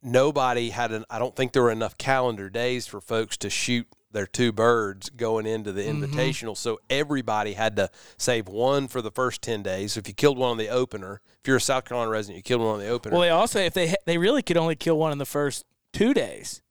nobody 0.04 0.70
had 0.70 0.92
an 0.92 1.06
I 1.10 1.20
don't 1.20 1.36
think 1.36 1.54
there 1.54 1.64
were 1.64 1.72
enough 1.72 1.98
calendar 1.98 2.50
days 2.50 2.86
for 2.88 3.02
folks 3.02 3.38
to 3.38 3.50
shoot 3.50 3.88
their 4.12 4.28
two 4.28 4.52
birds 4.52 5.10
going 5.10 5.48
into 5.48 5.72
the 5.72 5.82
Mhm. 5.82 6.06
invitational. 6.06 6.56
So 6.56 6.80
everybody 6.88 7.54
had 7.54 7.76
to 7.78 7.90
save 8.16 8.48
one 8.48 8.88
for 8.88 9.02
the 9.02 9.10
first 9.10 9.42
10 9.42 9.64
days. 9.64 9.94
So 9.94 10.00
if 10.00 10.08
you 10.08 10.14
killed 10.14 10.38
one 10.38 10.52
on 10.52 10.58
the 10.58 10.70
opener, 10.70 11.20
if 11.42 11.48
you're 11.48 11.58
a 11.58 11.62
South 11.62 11.86
Carolina 11.86 12.12
resident, 12.12 12.38
you 12.38 12.44
killed 12.44 12.62
one 12.62 12.76
on 12.76 12.80
the 12.80 12.88
opener. 12.90 13.14
Well, 13.14 13.22
they 13.22 13.30
also 13.30 13.60
if 13.60 13.74
they 13.74 13.96
they 14.06 14.18
really 14.20 14.44
could 14.44 14.58
only 14.58 14.76
kill 14.76 14.98
one 15.00 15.12
in 15.12 15.18
the 15.18 15.26
first 15.26 15.66
two 15.94 16.14
days, 16.14 16.62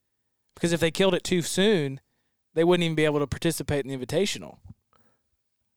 because 0.55 0.73
if 0.73 0.79
they 0.81 0.91
killed 0.93 1.15
it 1.15 1.25
too 1.25 1.43
soon, 1.43 2.01
they 2.55 2.63
wouldn't 2.65 2.85
even 2.85 2.95
be 2.95 3.05
able 3.05 3.19
to 3.19 3.27
participate 3.27 3.85
in 3.85 3.91
the 3.91 4.07
invitational. 4.07 4.59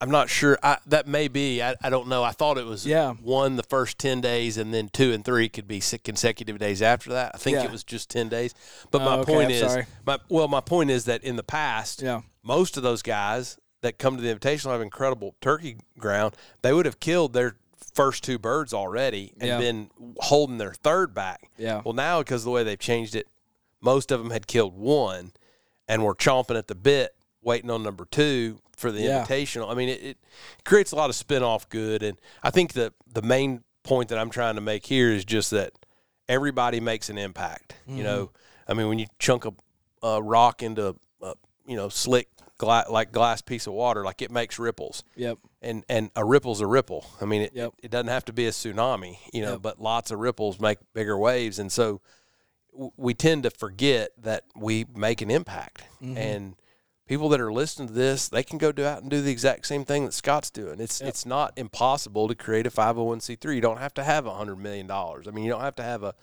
I'm 0.05 0.11
not 0.11 0.29
sure. 0.29 0.57
I, 0.61 0.77
that 0.85 1.07
may 1.07 1.27
be. 1.27 1.61
I, 1.61 1.75
I 1.81 1.89
don't 1.89 2.07
know. 2.07 2.23
I 2.23 2.31
thought 2.31 2.57
it 2.57 2.65
was 2.65 2.85
Yeah. 2.85 3.13
one 3.13 3.55
the 3.55 3.63
first 3.63 3.97
10 3.99 4.21
days 4.21 4.57
and 4.57 4.73
then 4.73 4.89
two 4.93 5.11
and 5.11 5.25
three 5.25 5.49
could 5.49 5.67
be 5.67 5.79
six 5.79 6.03
consecutive 6.03 6.59
days 6.59 6.81
after 6.81 7.09
that. 7.11 7.31
I 7.33 7.37
think 7.37 7.55
Yeah. 7.55 7.63
it 7.65 7.71
was 7.71 7.83
just 7.83 8.09
10 8.09 8.29
days. 8.29 8.53
But 8.91 9.01
Oh, 9.01 9.05
my 9.05 9.15
okay, 9.17 9.33
point 9.33 9.45
I'm 9.47 9.51
is, 9.51 9.71
sorry. 9.71 9.85
my, 10.05 10.19
well, 10.29 10.47
my 10.47 10.61
point 10.61 10.91
is 10.91 11.05
that 11.05 11.23
in 11.23 11.35
the 11.35 11.43
past, 11.43 12.01
Yeah. 12.01 12.21
most 12.43 12.77
of 12.77 12.83
those 12.83 13.01
guys 13.01 13.57
that 13.81 13.97
come 13.99 14.15
to 14.17 14.21
the 14.21 14.33
invitational 14.33 14.71
have 14.71 14.81
incredible 14.81 15.35
turkey 15.41 15.77
ground. 15.97 16.35
They 16.61 16.71
would 16.73 16.85
have 16.85 16.99
killed 16.99 17.33
their 17.33 17.55
first 17.93 18.23
two 18.23 18.37
birds 18.39 18.73
already 18.73 19.33
and 19.39 19.47
Yeah. 19.47 19.57
been 19.59 19.89
holding 20.19 20.57
their 20.57 20.73
third 20.73 21.13
back. 21.13 21.49
Yeah. 21.57 21.81
Well, 21.83 21.93
now 21.93 22.19
because 22.19 22.41
of 22.41 22.45
the 22.45 22.51
way 22.51 22.63
they've 22.63 22.77
changed 22.79 23.15
it, 23.15 23.27
most 23.81 24.11
of 24.11 24.19
them 24.21 24.31
had 24.31 24.47
killed 24.47 24.75
one 24.77 25.31
and 25.87 26.03
were 26.03 26.15
chomping 26.15 26.57
at 26.57 26.67
the 26.67 26.75
bit, 26.75 27.15
waiting 27.41 27.69
on 27.69 27.83
number 27.83 28.05
two 28.05 28.59
for 28.85 28.91
the 28.91 29.01
Yeah. 29.01 29.25
invitational. 29.25 29.71
I 29.71 29.73
mean, 29.73 29.89
it, 29.89 30.01
it 30.03 30.17
creates 30.63 30.91
a 30.91 30.95
lot 30.95 31.09
of 31.09 31.15
spin-off 31.15 31.67
good, 31.69 32.03
and 32.03 32.19
I 32.43 32.51
think 32.51 32.73
that 32.73 32.93
the 33.11 33.21
main 33.21 33.63
point 33.83 34.09
that 34.09 34.17
I'm 34.19 34.29
trying 34.29 34.55
to 34.55 34.61
make 34.61 34.85
here 34.85 35.11
is 35.11 35.25
just 35.25 35.51
that 35.51 35.73
everybody 36.29 36.79
makes 36.79 37.09
an 37.09 37.17
impact. 37.17 37.75
You 37.87 38.03
know, 38.03 38.31
I 38.67 38.73
mean, 38.73 38.87
when 38.87 38.99
you 38.99 39.07
chunk 39.19 39.45
a, 39.45 39.53
a 40.05 40.21
rock 40.21 40.61
into 40.63 40.95
a, 41.21 41.33
you 41.67 41.75
know 41.75 41.89
slick 41.89 42.29
gla- 42.57 42.85
like 42.89 43.11
glass 43.11 43.41
piece 43.41 43.67
of 43.67 43.73
water, 43.73 44.03
like 44.03 44.21
it 44.21 44.31
makes 44.31 44.57
ripples 44.59 45.03
Yep. 45.15 45.37
and 45.61 45.83
and 45.89 46.09
a 46.15 46.23
ripple's 46.25 46.61
a 46.61 46.67
ripple. 46.67 47.05
I 47.21 47.25
mean, 47.25 47.41
it, 47.43 47.51
Yep. 47.53 47.73
it, 47.83 47.91
doesn't 47.91 48.07
have 48.07 48.25
to 48.25 48.33
be 48.33 48.45
a 48.47 48.51
tsunami, 48.51 49.17
you 49.33 49.41
know, 49.43 49.53
Yep. 49.53 49.61
but 49.61 49.81
lots 49.81 50.09
of 50.11 50.19
ripples 50.19 50.59
make 50.59 50.77
bigger 50.93 51.17
waves, 51.17 51.59
and 51.59 51.71
so 51.71 52.01
w- 52.71 52.91
we 52.97 53.13
tend 53.13 53.43
to 53.43 53.49
forget 53.51 54.11
that 54.17 54.43
we 54.55 54.85
make 54.95 55.21
an 55.21 55.29
impact. 55.31 55.83
Mm-hmm. 56.01 56.17
And 56.17 56.55
people 57.07 57.29
that 57.29 57.39
are 57.41 57.53
listening 57.53 57.87
to 57.87 57.93
this, 57.93 58.27
they 58.29 58.43
can 58.43 58.57
go 58.57 58.71
do 58.71 58.85
out 58.85 59.01
and 59.01 59.09
do 59.11 59.21
the 59.21 59.31
exact 59.31 59.67
same 59.67 59.85
thing 59.85 60.05
that 60.05 60.13
Scott's 60.13 60.49
doing. 60.49 60.79
It's 60.79 60.99
Yep. 61.01 61.09
it's 61.09 61.25
not 61.25 61.53
impossible 61.55 62.27
to 62.27 62.35
create 62.35 62.65
a 62.65 62.71
five 62.71 62.95
hundred 62.95 63.03
one 63.03 63.19
c 63.19 63.35
three. 63.35 63.55
You 63.55 63.61
don't 63.61 63.77
have 63.79 63.93
to 63.95 64.03
have 64.03 64.25
a 64.25 64.33
hundred 64.33 64.57
million 64.57 64.87
dollars. 64.87 65.27
I 65.27 65.31
mean, 65.31 65.43
you 65.45 65.51
don't 65.51 65.61
have 65.61 65.75
to 65.75 65.83
have 65.83 66.03
a 66.03 66.15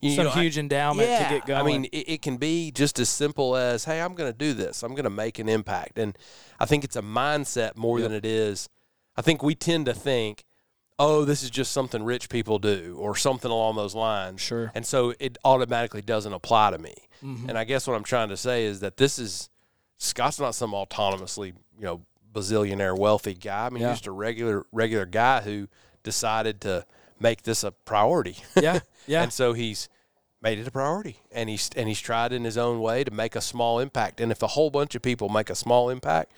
you 0.00 0.10
Some 0.16 0.24
know, 0.24 0.30
huge 0.32 0.58
endowment 0.58 1.08
yeah, 1.08 1.28
to 1.28 1.34
get 1.34 1.46
going. 1.46 1.60
I 1.60 1.62
mean, 1.64 1.84
it, 1.86 2.08
it 2.14 2.22
can 2.22 2.36
be 2.36 2.70
just 2.70 2.98
as 2.98 3.08
simple 3.08 3.56
as, 3.56 3.84
"Hey, 3.86 4.02
I'm 4.02 4.14
going 4.14 4.30
to 4.30 4.36
do 4.36 4.52
this. 4.52 4.82
I'm 4.82 4.90
going 4.90 5.04
to 5.04 5.10
make 5.10 5.38
an 5.38 5.48
impact." 5.48 5.98
And 5.98 6.18
I 6.60 6.66
think 6.66 6.84
it's 6.84 6.96
a 6.96 7.00
mindset 7.02 7.76
more 7.76 8.00
than 8.00 8.12
it 8.12 8.26
is. 8.26 8.68
I 9.16 9.22
think 9.22 9.42
we 9.42 9.54
tend 9.54 9.86
to 9.86 9.94
think, 9.94 10.44
"Oh, 10.98 11.24
this 11.24 11.42
is 11.42 11.48
just 11.48 11.72
something 11.72 12.02
rich 12.02 12.28
people 12.28 12.58
do," 12.58 12.96
or 12.98 13.16
something 13.16 13.50
along 13.50 13.76
those 13.76 13.94
lines. 13.94 14.42
Sure. 14.42 14.70
And 14.74 14.84
so 14.84 15.14
it 15.18 15.38
automatically 15.42 16.02
doesn't 16.02 16.32
apply 16.34 16.72
to 16.72 16.78
me. 16.78 16.94
Mhm. 17.22 17.48
And 17.48 17.56
I 17.56 17.64
guess 17.64 17.86
what 17.86 17.94
I'm 17.94 18.04
trying 18.04 18.28
to 18.28 18.36
say 18.36 18.64
is 18.64 18.80
that 18.80 18.98
this 18.98 19.18
is 19.18 19.48
Scott's 19.98 20.38
not 20.40 20.54
some 20.54 20.72
autonomously, 20.72 21.48
you 21.78 21.84
know, 21.84 22.00
bazillionaire 22.32 22.98
wealthy 22.98 23.34
guy. 23.34 23.66
I 23.66 23.70
mean, 23.70 23.82
Yeah. 23.82 23.90
he's 23.90 23.98
just 23.98 24.06
a 24.06 24.12
regular 24.12 24.66
regular 24.72 25.06
guy 25.06 25.40
who 25.42 25.68
decided 26.02 26.60
to 26.62 26.84
make 27.20 27.42
this 27.42 27.62
a 27.64 27.70
priority. 27.72 28.36
yeah. 28.60 28.80
Yeah. 29.06 29.22
And 29.24 29.32
so 29.32 29.52
he's 29.52 29.88
made 30.42 30.58
it 30.58 30.66
a 30.66 30.70
priority, 30.70 31.18
and 31.32 31.48
he's 31.48 31.70
and 31.76 31.88
he's 31.88 32.00
tried 32.00 32.32
in 32.32 32.44
his 32.44 32.58
own 32.58 32.80
way 32.80 33.04
to 33.04 33.10
make 33.10 33.34
a 33.36 33.40
small 33.40 33.78
impact. 33.78 34.20
And 34.20 34.30
if 34.32 34.42
a 34.42 34.48
whole 34.48 34.70
bunch 34.70 34.94
of 34.94 35.02
people 35.02 35.28
make 35.28 35.48
a 35.50 35.54
small 35.54 35.88
impact, 35.90 36.32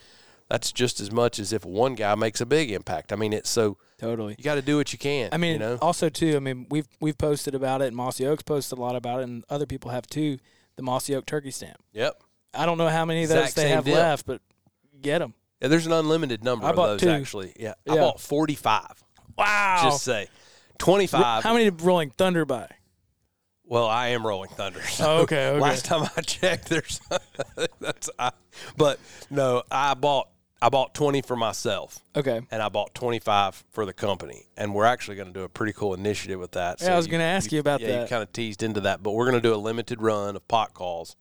that's 0.49 0.71
just 0.71 1.01
as 1.01 1.11
much 1.11 1.39
as 1.41 1.53
if 1.53 1.65
one 1.65 1.95
guy 1.95 2.15
makes 2.15 2.41
a 2.41 2.47
big 2.47 2.71
impact. 2.71 3.13
I 3.13 3.17
mean, 3.17 3.33
it's 3.33 3.51
so 3.51 3.79
totally. 3.99 4.37
you 4.39 4.45
got 4.45 4.55
to 4.57 4.63
do 4.63 4.77
what 4.77 4.93
you 4.93 4.99
can. 4.99 5.31
I 5.33 5.39
mean, 5.39 5.55
you 5.55 5.59
know, 5.59 5.79
also 5.83 6.09
too. 6.09 6.37
I 6.37 6.41
mean, 6.41 6.67
we've 6.71 6.87
we've 7.01 7.19
posted 7.19 7.55
about 7.55 7.83
it, 7.83 7.87
and 7.89 7.97
Mossy 7.97 8.25
Oaks 8.27 8.43
posted 8.45 8.79
a 8.79 8.81
lot 8.81 8.95
about 8.95 9.21
it, 9.21 9.25
and 9.25 9.45
other 9.49 9.67
people 9.67 9.91
have 9.91 10.07
too. 10.07 10.39
The 10.77 10.83
Mossy 10.83 11.15
Oak 11.17 11.25
turkey 11.27 11.51
stamp. 11.51 11.79
yep. 11.93 12.21
I 12.57 12.67
don't 12.67 12.79
know 12.79 12.89
how 12.89 13.05
many 13.05 13.23
of 13.25 13.29
those 13.29 13.39
Exact 13.39 13.57
they 13.57 13.69
have 13.71 13.85
deal. 13.85 13.95
left, 13.95 14.27
but 14.27 14.41
get 15.01 15.19
them. 15.21 15.35
Yeah, 15.61 15.69
there's 15.69 15.87
an 15.87 15.93
unlimited 15.93 16.45
number 16.45 16.67
I 16.67 16.71
of 16.71 16.77
those 16.77 17.01
two. 17.01 17.09
actually. 17.09 17.53
Yeah, 17.59 17.75
I 17.89 17.97
bought 17.97 18.21
45. 18.21 19.05
Wow. 19.37 19.81
Just 19.85 20.03
say 20.03 20.29
25. 20.79 21.43
how 21.43 21.53
many 21.53 21.65
did 21.65 21.81
Rolling 21.81 22.11
Thunder 22.11 22.45
buy? 22.45 22.69
Well, 23.65 23.87
I 23.87 24.09
am 24.09 24.27
Rolling 24.27 24.51
Thunder. 24.51 24.81
so 24.89 25.05
Oh, 25.07 25.17
okay, 25.23 25.49
okay. 25.49 25.61
Last 25.61 25.85
time 25.85 26.09
I 26.17 26.21
checked, 26.21 26.69
there's 26.69 27.01
that's 27.81 28.11
I, 28.19 28.33
but 28.77 28.99
no, 29.31 29.63
I 29.71 29.95
bought 29.95 30.29
I 30.61 30.69
bought 30.71 30.95
20 30.95 31.23
for 31.23 31.37
myself. 31.37 31.99
Okay. 32.15 32.41
and 32.51 32.63
I 32.63 32.69
bought 32.71 32.95
25 32.95 33.65
for 33.73 33.85
the 33.85 33.93
company. 33.93 34.47
And 34.57 34.75
we're 34.75 34.87
actually 34.87 35.17
going 35.17 35.29
to 35.29 35.35
do 35.35 35.43
a 35.43 35.49
pretty 35.49 35.73
cool 35.73 35.93
initiative 35.95 36.41
with 36.41 36.53
that. 36.53 36.81
Yeah, 36.81 36.95
I 36.95 36.97
was 36.97 37.07
gonna 37.07 37.25
ask 37.25 37.53
you 37.53 37.61
about 37.61 37.81
yeah, 37.81 37.89
that. 37.89 38.03
you 38.03 38.09
kind 38.09 38.23
of 38.23 38.33
teased 38.33 38.63
into 38.63 38.81
that, 38.83 39.03
but 39.03 39.13
we're 39.13 39.27
going 39.29 39.41
to 39.41 39.47
do 39.47 39.55
a 39.55 39.57
limited 39.57 40.01
run 40.01 40.35
of 40.37 40.47
pot 40.49 40.73
calls 40.73 41.17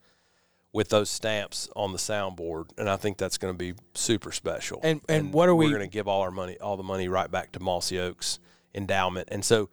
with 0.75 0.89
those 0.89 1.09
stamps 1.09 1.69
on 1.73 1.93
the 1.93 1.97
soundboard, 1.97 2.65
and 2.77 2.89
I 2.89 2.97
think 2.97 3.17
that's 3.17 3.37
going 3.37 3.53
to 3.53 3.57
be 3.57 3.79
super 3.93 4.33
special. 4.33 4.81
And- 4.83 4.99
and 5.07 5.31
what 5.33 5.47
are 5.47 5.55
we- 5.55 5.67
We're 5.67 5.77
going 5.77 5.89
to 5.89 5.93
give 5.93 6.05
all 6.09 6.19
our 6.21 6.31
money, 6.31 6.59
all 6.59 6.75
the 6.75 6.83
money, 6.83 7.07
right 7.07 7.31
back 7.31 7.53
to 7.53 7.61
Mossy 7.61 7.97
Oaks 7.97 8.39
endowment. 8.73 9.29
And 9.31 9.45
so, 9.45 9.69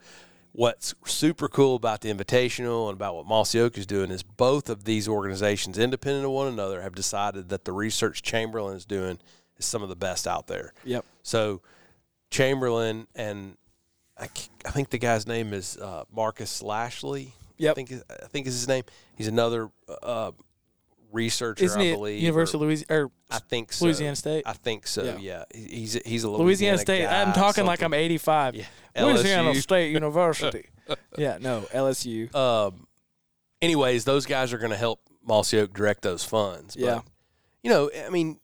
what's 0.52 0.94
super 1.04 1.48
cool 1.48 1.74
about 1.74 2.02
the 2.02 2.14
Invitational 2.14 2.88
and 2.88 2.94
about 2.94 3.16
what 3.16 3.26
Mossy 3.26 3.58
Oak 3.58 3.76
is 3.76 3.84
doing 3.84 4.12
is 4.12 4.22
both 4.22 4.70
of 4.70 4.84
these 4.84 5.08
organizations, 5.08 5.76
independent 5.76 6.24
of 6.24 6.30
one 6.30 6.46
another, 6.46 6.82
have 6.82 6.94
decided 6.94 7.48
that 7.48 7.64
the 7.64 7.72
research 7.72 8.22
Chamberlain 8.22 8.76
is 8.76 8.84
doing 8.84 9.18
is 9.58 9.66
some 9.66 9.82
of 9.82 9.88
the 9.88 9.96
best 9.96 10.28
out 10.28 10.46
there. 10.46 10.72
Yep. 10.84 11.04
So 11.24 11.62
Chamberlain 12.30 13.08
and 13.16 13.56
I, 14.16 14.28
I 14.64 14.70
think 14.70 14.90
the 14.90 14.98
guy's 14.98 15.26
name 15.26 15.52
is 15.52 15.76
uh, 15.78 16.04
Marcus 16.14 16.62
Lashley. 16.62 17.34
Yep. 17.58 17.72
I 17.72 17.74
think 17.74 17.92
I 18.08 18.26
think 18.28 18.46
is 18.46 18.54
his 18.54 18.68
name. 18.68 18.84
He's 19.16 19.26
another 19.26 19.68
uh, 20.02 20.30
researcher, 21.12 21.64
Isn't 21.64 21.80
I 21.80 21.92
believe. 21.92 22.22
University 22.22 22.56
or- 22.56 22.58
of 22.58 22.62
Louisiana 22.66 23.04
or 23.04 23.10
I 23.30 23.38
think 23.38 23.72
so. 23.72 23.84
Louisiana 23.84 24.16
State? 24.16 24.42
I 24.46 24.52
think 24.54 24.86
so. 24.86 25.04
Yeah. 25.04 25.16
Yeah, 25.18 25.44
he's 25.54 25.94
he's 26.04 26.24
a 26.24 26.28
Louisiana, 26.30 26.44
Louisiana, 26.44 26.78
State. 26.78 27.02
guy, 27.04 27.22
I'm 27.22 27.32
talking 27.32 27.64
like 27.66 27.82
I'm 27.82 27.94
85. 27.94 28.54
Yeah. 28.56 28.64
Louisiana 28.96 29.54
State 29.54 29.92
University. 29.92 30.66
yeah, 31.16 31.38
no, 31.40 31.60
LSU. 31.72 32.34
Um, 32.34 32.86
anyways, 33.60 34.04
those 34.04 34.26
guys 34.26 34.52
are 34.52 34.58
going 34.58 34.70
to 34.72 34.76
help 34.76 35.00
Mossy 35.24 35.58
Oak 35.60 35.72
direct 35.72 36.02
those 36.02 36.24
funds. 36.24 36.74
But, 36.76 36.84
Yeah. 36.84 37.00
you 37.62 37.70
know, 37.70 37.90
I 38.04 38.10
mean, 38.10 38.38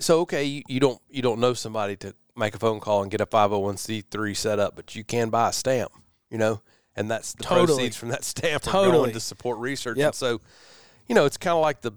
so 0.00 0.20
okay, 0.20 0.44
you, 0.44 0.62
you 0.68 0.80
don't 0.80 1.00
you 1.08 1.22
don't 1.22 1.40
know 1.40 1.54
somebody 1.54 1.96
to 1.96 2.14
make 2.36 2.54
a 2.54 2.58
phone 2.58 2.80
call 2.80 3.02
and 3.02 3.10
get 3.10 3.20
a 3.20 3.26
501c3 3.26 4.36
set 4.36 4.58
up, 4.58 4.74
but 4.76 4.94
you 4.94 5.04
can 5.04 5.30
buy 5.30 5.50
a 5.50 5.52
stamp, 5.52 5.92
you 6.30 6.38
know, 6.38 6.60
and 6.96 7.10
that's 7.10 7.34
the 7.34 7.42
Totally. 7.44 7.66
proceeds 7.66 7.96
from 7.96 8.08
that 8.10 8.24
stamp 8.24 8.66
are 8.66 8.70
Totally. 8.70 8.96
going 8.98 9.12
to 9.12 9.20
support 9.20 9.58
research. 9.58 9.98
Yep. 9.98 10.06
And 10.06 10.14
so, 10.14 10.40
you 11.08 11.14
know, 11.14 11.24
it's 11.24 11.36
kind 11.36 11.54
of 11.56 11.62
like 11.62 11.80
the 11.82 11.92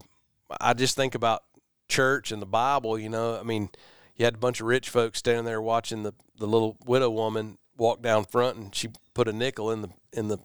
I 0.61 0.73
just 0.73 0.95
think 0.95 1.15
about 1.15 1.43
church 1.87 2.31
and 2.31 2.41
the 2.41 2.45
Bible. 2.47 2.97
You 2.99 3.09
know, 3.09 3.39
I 3.39 3.43
mean, 3.43 3.69
you 4.15 4.25
had 4.25 4.35
a 4.35 4.37
bunch 4.37 4.61
of 4.61 4.67
rich 4.67 4.89
folks 4.89 5.19
standing 5.19 5.45
there 5.45 5.61
watching 5.61 6.03
the 6.03 6.13
the 6.37 6.47
little 6.47 6.77
widow 6.85 7.09
woman 7.09 7.57
walk 7.77 8.01
down 8.01 8.25
front, 8.25 8.57
and 8.57 8.75
she 8.75 8.89
put 9.13 9.27
a 9.27 9.33
nickel 9.33 9.71
in 9.71 9.81
the 9.81 9.89
in 10.13 10.27
the 10.27 10.37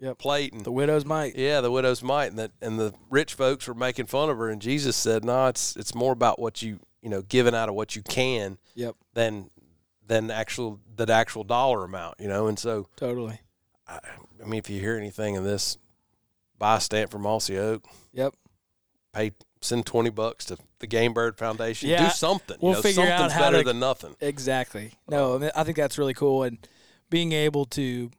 Yep. 0.00 0.18
plate, 0.18 0.52
and 0.52 0.64
The 0.64 0.70
widow's 0.70 1.04
mite. 1.04 1.34
yeah, 1.34 1.60
the 1.60 1.72
widow's 1.72 2.04
mite, 2.04 2.30
and 2.30 2.38
that 2.38 2.52
and 2.62 2.78
the 2.78 2.94
rich 3.10 3.34
folks 3.34 3.66
were 3.66 3.74
making 3.74 4.06
fun 4.06 4.30
of 4.30 4.38
her, 4.38 4.48
and 4.48 4.62
Jesus 4.62 4.94
said, 4.96 5.24
"No, 5.24 5.46
it's 5.48 5.74
it's 5.76 5.92
more 5.92 6.12
about 6.12 6.38
what 6.38 6.62
you 6.62 6.78
you 7.02 7.08
know 7.10 7.20
giving 7.22 7.52
out 7.54 7.68
of 7.68 7.74
what 7.74 7.96
you 7.96 8.02
can 8.02 8.58
Yep. 8.76 8.94
than 9.14 9.50
than 10.06 10.30
actual 10.30 10.78
that 10.96 11.10
actual 11.10 11.42
dollar 11.42 11.82
amount, 11.82 12.14
you 12.20 12.28
know." 12.28 12.46
And 12.46 12.56
so, 12.58 12.86
Totally. 12.94 13.40
I, 13.88 13.98
I 14.40 14.44
mean, 14.46 14.58
if 14.60 14.70
you 14.70 14.78
hear 14.80 14.96
anything 14.96 15.34
in 15.34 15.42
this, 15.42 15.78
buy 16.58 16.76
a 16.76 16.80
stamp 16.80 17.10
from 17.10 17.22
Mossy 17.22 17.56
Oak, 17.58 17.84
Yep. 18.12 18.34
pay 19.12 19.32
send 19.60 19.84
twenty 19.86 20.10
bucks 20.10 20.44
to 20.46 20.56
the 20.78 20.86
Game 20.86 21.12
Bird 21.12 21.36
Foundation, 21.36 21.88
Yeah, 21.90 22.06
do 22.06 22.10
something. 22.14 22.56
we'll 22.60 22.72
you 22.72 22.76
know, 22.76 22.82
figure 22.82 23.02
out 23.02 23.08
something's 23.18 23.32
how 23.32 23.40
better 23.40 23.58
to- 23.58 23.64
than 23.64 23.80
nothing. 23.80 24.14
Exactly. 24.20 24.92
No, 25.08 25.34
I, 25.34 25.38
mean, 25.38 25.50
I 25.56 25.64
think 25.64 25.76
that's 25.76 25.98
really 25.98 26.14
cool, 26.14 26.44
and 26.44 26.58
being 27.10 27.32
able 27.32 27.64
to, 27.66 28.10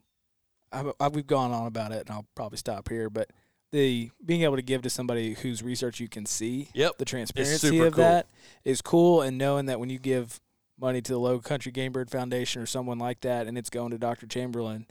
I, 0.71 0.91
I, 0.99 1.07
we've 1.07 1.25
gone 1.27 1.51
on 1.51 1.65
about 1.67 1.91
it, 1.93 2.01
and 2.07 2.11
I'll 2.11 2.25
probably 2.35 2.57
stop 2.57 2.89
here, 2.89 3.09
but 3.09 3.29
the 3.71 4.09
being 4.25 4.41
able 4.41 4.55
to 4.55 4.61
give 4.63 4.81
to 4.81 4.89
somebody 4.89 5.33
whose 5.35 5.61
research 5.63 5.99
you 5.99 6.09
can 6.09 6.25
see, 6.25 6.69
Yep, 6.73 6.97
the 6.97 7.05
transparency 7.05 7.79
of 7.79 7.93
cool. 7.93 8.03
that 8.03 8.27
is 8.65 8.81
cool, 8.81 9.21
and 9.21 9.37
knowing 9.37 9.67
that 9.67 9.79
when 9.79 9.89
you 9.89 9.99
give 9.99 10.41
money 10.77 11.01
to 11.01 11.11
the 11.13 11.19
Low 11.19 11.39
Country 11.39 11.71
Game 11.71 11.91
Bird 11.91 12.09
Foundation 12.09 12.61
or 12.61 12.65
someone 12.65 12.97
like 12.99 13.21
that, 13.21 13.47
and 13.47 13.57
it's 13.57 13.69
going 13.69 13.91
to 13.91 13.97
Dr. 13.97 14.25
Chamberlain, 14.27 14.87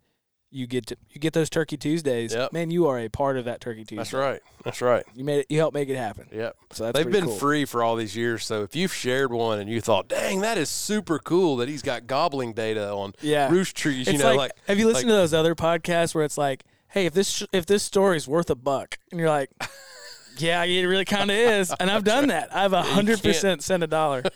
you 0.51 0.67
get 0.67 0.87
to 0.87 0.97
you 1.11 1.21
get 1.21 1.33
those 1.35 1.51
Turkey 1.51 1.77
Tuesdays. 1.77 2.33
Yep. 2.35 2.53
Man, 2.53 2.71
you 2.71 2.87
are 2.89 2.99
a 2.99 3.09
part 3.09 3.37
of 3.37 3.45
that 3.45 3.61
Turkey 3.61 3.81
Tuesday. 3.85 3.97
That's 3.97 4.13
right. 4.13 4.41
That's 4.65 4.81
right. 4.81 5.05
You 5.15 5.25
made 5.25 5.41
it. 5.41 5.47
You 5.51 5.59
helped 5.59 5.75
make 5.75 5.89
it 5.89 5.97
happen. 5.97 6.29
Yep. 6.33 6.57
So 6.73 6.85
that's 6.85 6.97
They've 6.99 7.13
been 7.13 7.25
cool. 7.27 7.37
free 7.37 7.65
for 7.65 7.83
all 7.83 7.97
these 7.97 8.17
years. 8.17 8.45
So 8.47 8.63
if 8.63 8.75
you've 8.75 8.93
shared 8.95 9.31
one 9.33 9.59
and 9.61 9.69
you 9.69 9.81
thought, 9.81 10.09
"Dang, 10.09 10.41
that 10.41 10.57
is 10.59 10.69
super 10.71 11.19
cool 11.19 11.57
that 11.57 11.69
he's 11.69 11.83
got 11.83 12.07
gobbling 12.07 12.53
data 12.55 12.91
on 12.93 13.13
Yeah. 13.21 13.51
roost 13.51 13.77
trees," 13.77 14.09
It's 14.09 14.13
you 14.17 14.19
know, 14.19 14.29
like, 14.31 14.39
like, 14.39 14.53
have 14.67 14.79
you 14.79 14.87
listened 14.87 15.09
like- 15.11 15.15
to 15.17 15.21
those 15.21 15.35
other 15.35 15.55
podcasts 15.55 16.15
where 16.15 16.25
it's 16.25 16.39
like, 16.39 16.65
hey, 16.89 17.07
if 17.07 17.13
this 17.15 17.29
sh- 17.29 17.43
if 17.53 17.67
this 17.67 17.83
story's 17.83 18.27
worth 18.27 18.49
a 18.51 18.55
buck, 18.55 18.99
and 19.11 19.21
you're 19.21 19.29
like, 19.29 19.51
yeah, 20.39 20.63
it 20.65 20.85
really 20.87 21.05
kind 21.05 21.31
of 21.31 21.37
is, 21.37 21.75
and 21.79 21.91
I've 21.91 22.05
done 22.05 22.29
that. 22.29 22.55
I've 22.55 22.73
a 22.73 22.83
hundred 22.83 23.23
percent 23.23 23.63
sent 23.63 23.83
a 23.83 23.87
dollar. 23.87 24.23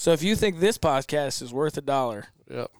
So 0.00 0.12
if 0.12 0.22
you 0.22 0.36
think 0.36 0.60
this 0.60 0.78
podcast 0.78 1.42
is 1.42 1.52
worth 1.52 1.76
a 1.76 1.80
dollar, 1.80 2.26
Yep. 2.48 2.70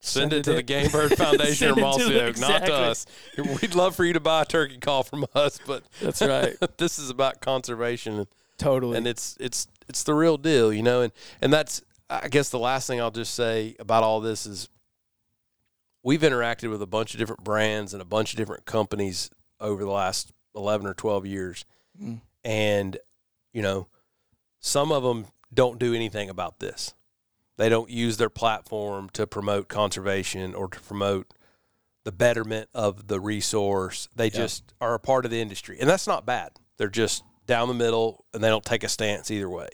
Send 0.00 0.30
Send, 0.30 0.32
it 0.32 0.36
it 0.38 0.44
to 0.44 0.52
the. 0.54 0.62
Game 0.62 0.90
Bird 0.90 1.12
Foundation 1.16 1.72
or 1.72 1.76
Mossy 1.76 2.20
Oak, 2.20 2.38
not 2.38 2.64
to 2.66 2.74
us. 2.74 3.06
We'd 3.36 3.74
love 3.74 3.96
for 3.96 4.04
you 4.04 4.12
to 4.12 4.20
buy 4.20 4.42
a 4.42 4.44
turkey 4.44 4.78
call 4.78 5.02
from 5.02 5.26
us, 5.34 5.58
but 5.66 5.84
that's 6.00 6.22
right, 6.22 6.56
this 6.78 6.98
is 6.98 7.10
about 7.10 7.40
conservation 7.40 8.14
and, 8.14 8.26
totally. 8.58 8.96
and 8.96 9.06
it's 9.06 9.36
it's 9.40 9.66
it's 9.88 10.04
the 10.04 10.14
real 10.14 10.36
deal, 10.36 10.72
you 10.72 10.82
know. 10.82 11.02
And 11.02 11.12
and 11.42 11.52
that's 11.52 11.82
I 12.08 12.28
guess 12.28 12.48
the 12.50 12.58
last 12.58 12.86
thing 12.86 13.00
I'll 13.00 13.10
just 13.10 13.34
say 13.34 13.74
about 13.78 14.02
all 14.04 14.20
this 14.20 14.46
is 14.46 14.68
we've 16.02 16.20
interacted 16.20 16.70
with 16.70 16.80
a 16.82 16.86
bunch 16.86 17.14
of 17.14 17.18
different 17.18 17.44
brands 17.44 17.92
and 17.92 18.00
a 18.00 18.04
bunch 18.04 18.32
of 18.32 18.36
different 18.36 18.64
companies 18.64 19.30
over 19.60 19.84
the 19.84 19.90
last 19.90 20.32
11 20.54 20.86
or 20.86 20.94
12 20.94 21.26
years. 21.26 21.64
Mm. 22.02 22.20
And, 22.44 22.96
you 23.52 23.62
know, 23.62 23.88
some 24.60 24.92
of 24.92 25.02
them 25.02 25.26
don't 25.52 25.78
do 25.78 25.94
anything 25.94 26.30
about 26.30 26.60
this. 26.60 26.94
They 27.58 27.68
don't 27.68 27.90
use 27.90 28.16
their 28.16 28.30
platform 28.30 29.10
to 29.12 29.26
promote 29.26 29.68
conservation 29.68 30.54
or 30.54 30.68
to 30.68 30.80
promote 30.80 31.34
the 32.04 32.12
betterment 32.12 32.70
of 32.72 33.08
the 33.08 33.20
resource. 33.20 34.08
They 34.16 34.30
just 34.30 34.72
are 34.80 34.94
a 34.94 34.98
part 34.98 35.24
of 35.24 35.30
the 35.30 35.40
industry. 35.42 35.76
And 35.78 35.90
that's 35.90 36.06
not 36.06 36.24
bad. 36.24 36.52
They're 36.78 36.88
just 36.88 37.22
down 37.46 37.68
the 37.68 37.74
middle 37.74 38.24
and 38.32 38.42
they 38.42 38.48
don't 38.48 38.64
take 38.64 38.84
a 38.84 38.88
stance 38.88 39.30
either 39.30 39.50
way. 39.50 39.68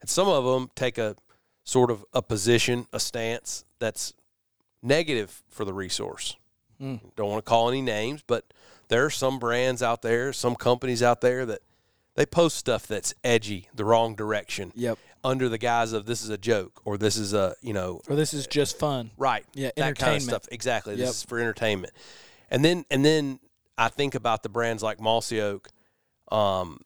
And 0.00 0.08
some 0.08 0.28
of 0.28 0.44
them 0.44 0.70
take 0.76 0.96
a 0.96 1.16
sort 1.64 1.90
of 1.90 2.04
a 2.14 2.22
position, 2.22 2.86
a 2.92 3.00
stance 3.00 3.64
that's 3.80 4.14
negative 4.82 5.42
for 5.50 5.64
the 5.64 5.74
resource. 5.74 6.36
Mm. 6.80 7.00
Don't 7.16 7.28
want 7.28 7.44
to 7.44 7.48
call 7.48 7.68
any 7.68 7.82
names, 7.82 8.22
but 8.26 8.52
there 8.88 9.04
are 9.04 9.10
some 9.10 9.38
brands 9.40 9.82
out 9.82 10.02
there, 10.02 10.32
some 10.32 10.54
companies 10.54 11.02
out 11.02 11.20
there 11.20 11.44
that 11.46 11.60
they 12.14 12.24
post 12.24 12.56
stuff 12.56 12.86
that's 12.86 13.12
edgy, 13.22 13.68
the 13.74 13.84
wrong 13.84 14.14
direction, 14.14 14.72
Yep. 14.74 14.98
Under 15.24 15.48
the 15.48 15.58
guise 15.58 15.92
of 15.92 16.06
this 16.06 16.22
is 16.22 16.30
a 16.30 16.38
joke 16.38 16.80
or 16.84 16.96
this 16.98 17.16
is 17.16 17.34
a 17.34 17.54
you 17.62 17.72
know 17.72 18.00
Or 18.08 18.16
this 18.16 18.32
is 18.34 18.46
just 18.46 18.78
fun. 18.78 19.10
right 19.16 19.44
Yeah, 19.54 19.70
that 19.76 19.96
kind 19.96 20.16
of 20.16 20.22
stuff 20.22 20.42
exactly. 20.50 20.94
This 20.96 21.10
is 21.10 21.22
for 21.24 21.38
entertainment, 21.38 21.92
and 22.50 22.64
then 22.64 22.84
and 22.90 23.04
then 23.04 23.40
I 23.76 23.88
think 23.88 24.14
about 24.14 24.42
the 24.42 24.48
brands 24.48 24.82
like 24.82 25.00
Mossy 25.00 25.40
Oak, 25.40 25.68
um, 26.32 26.80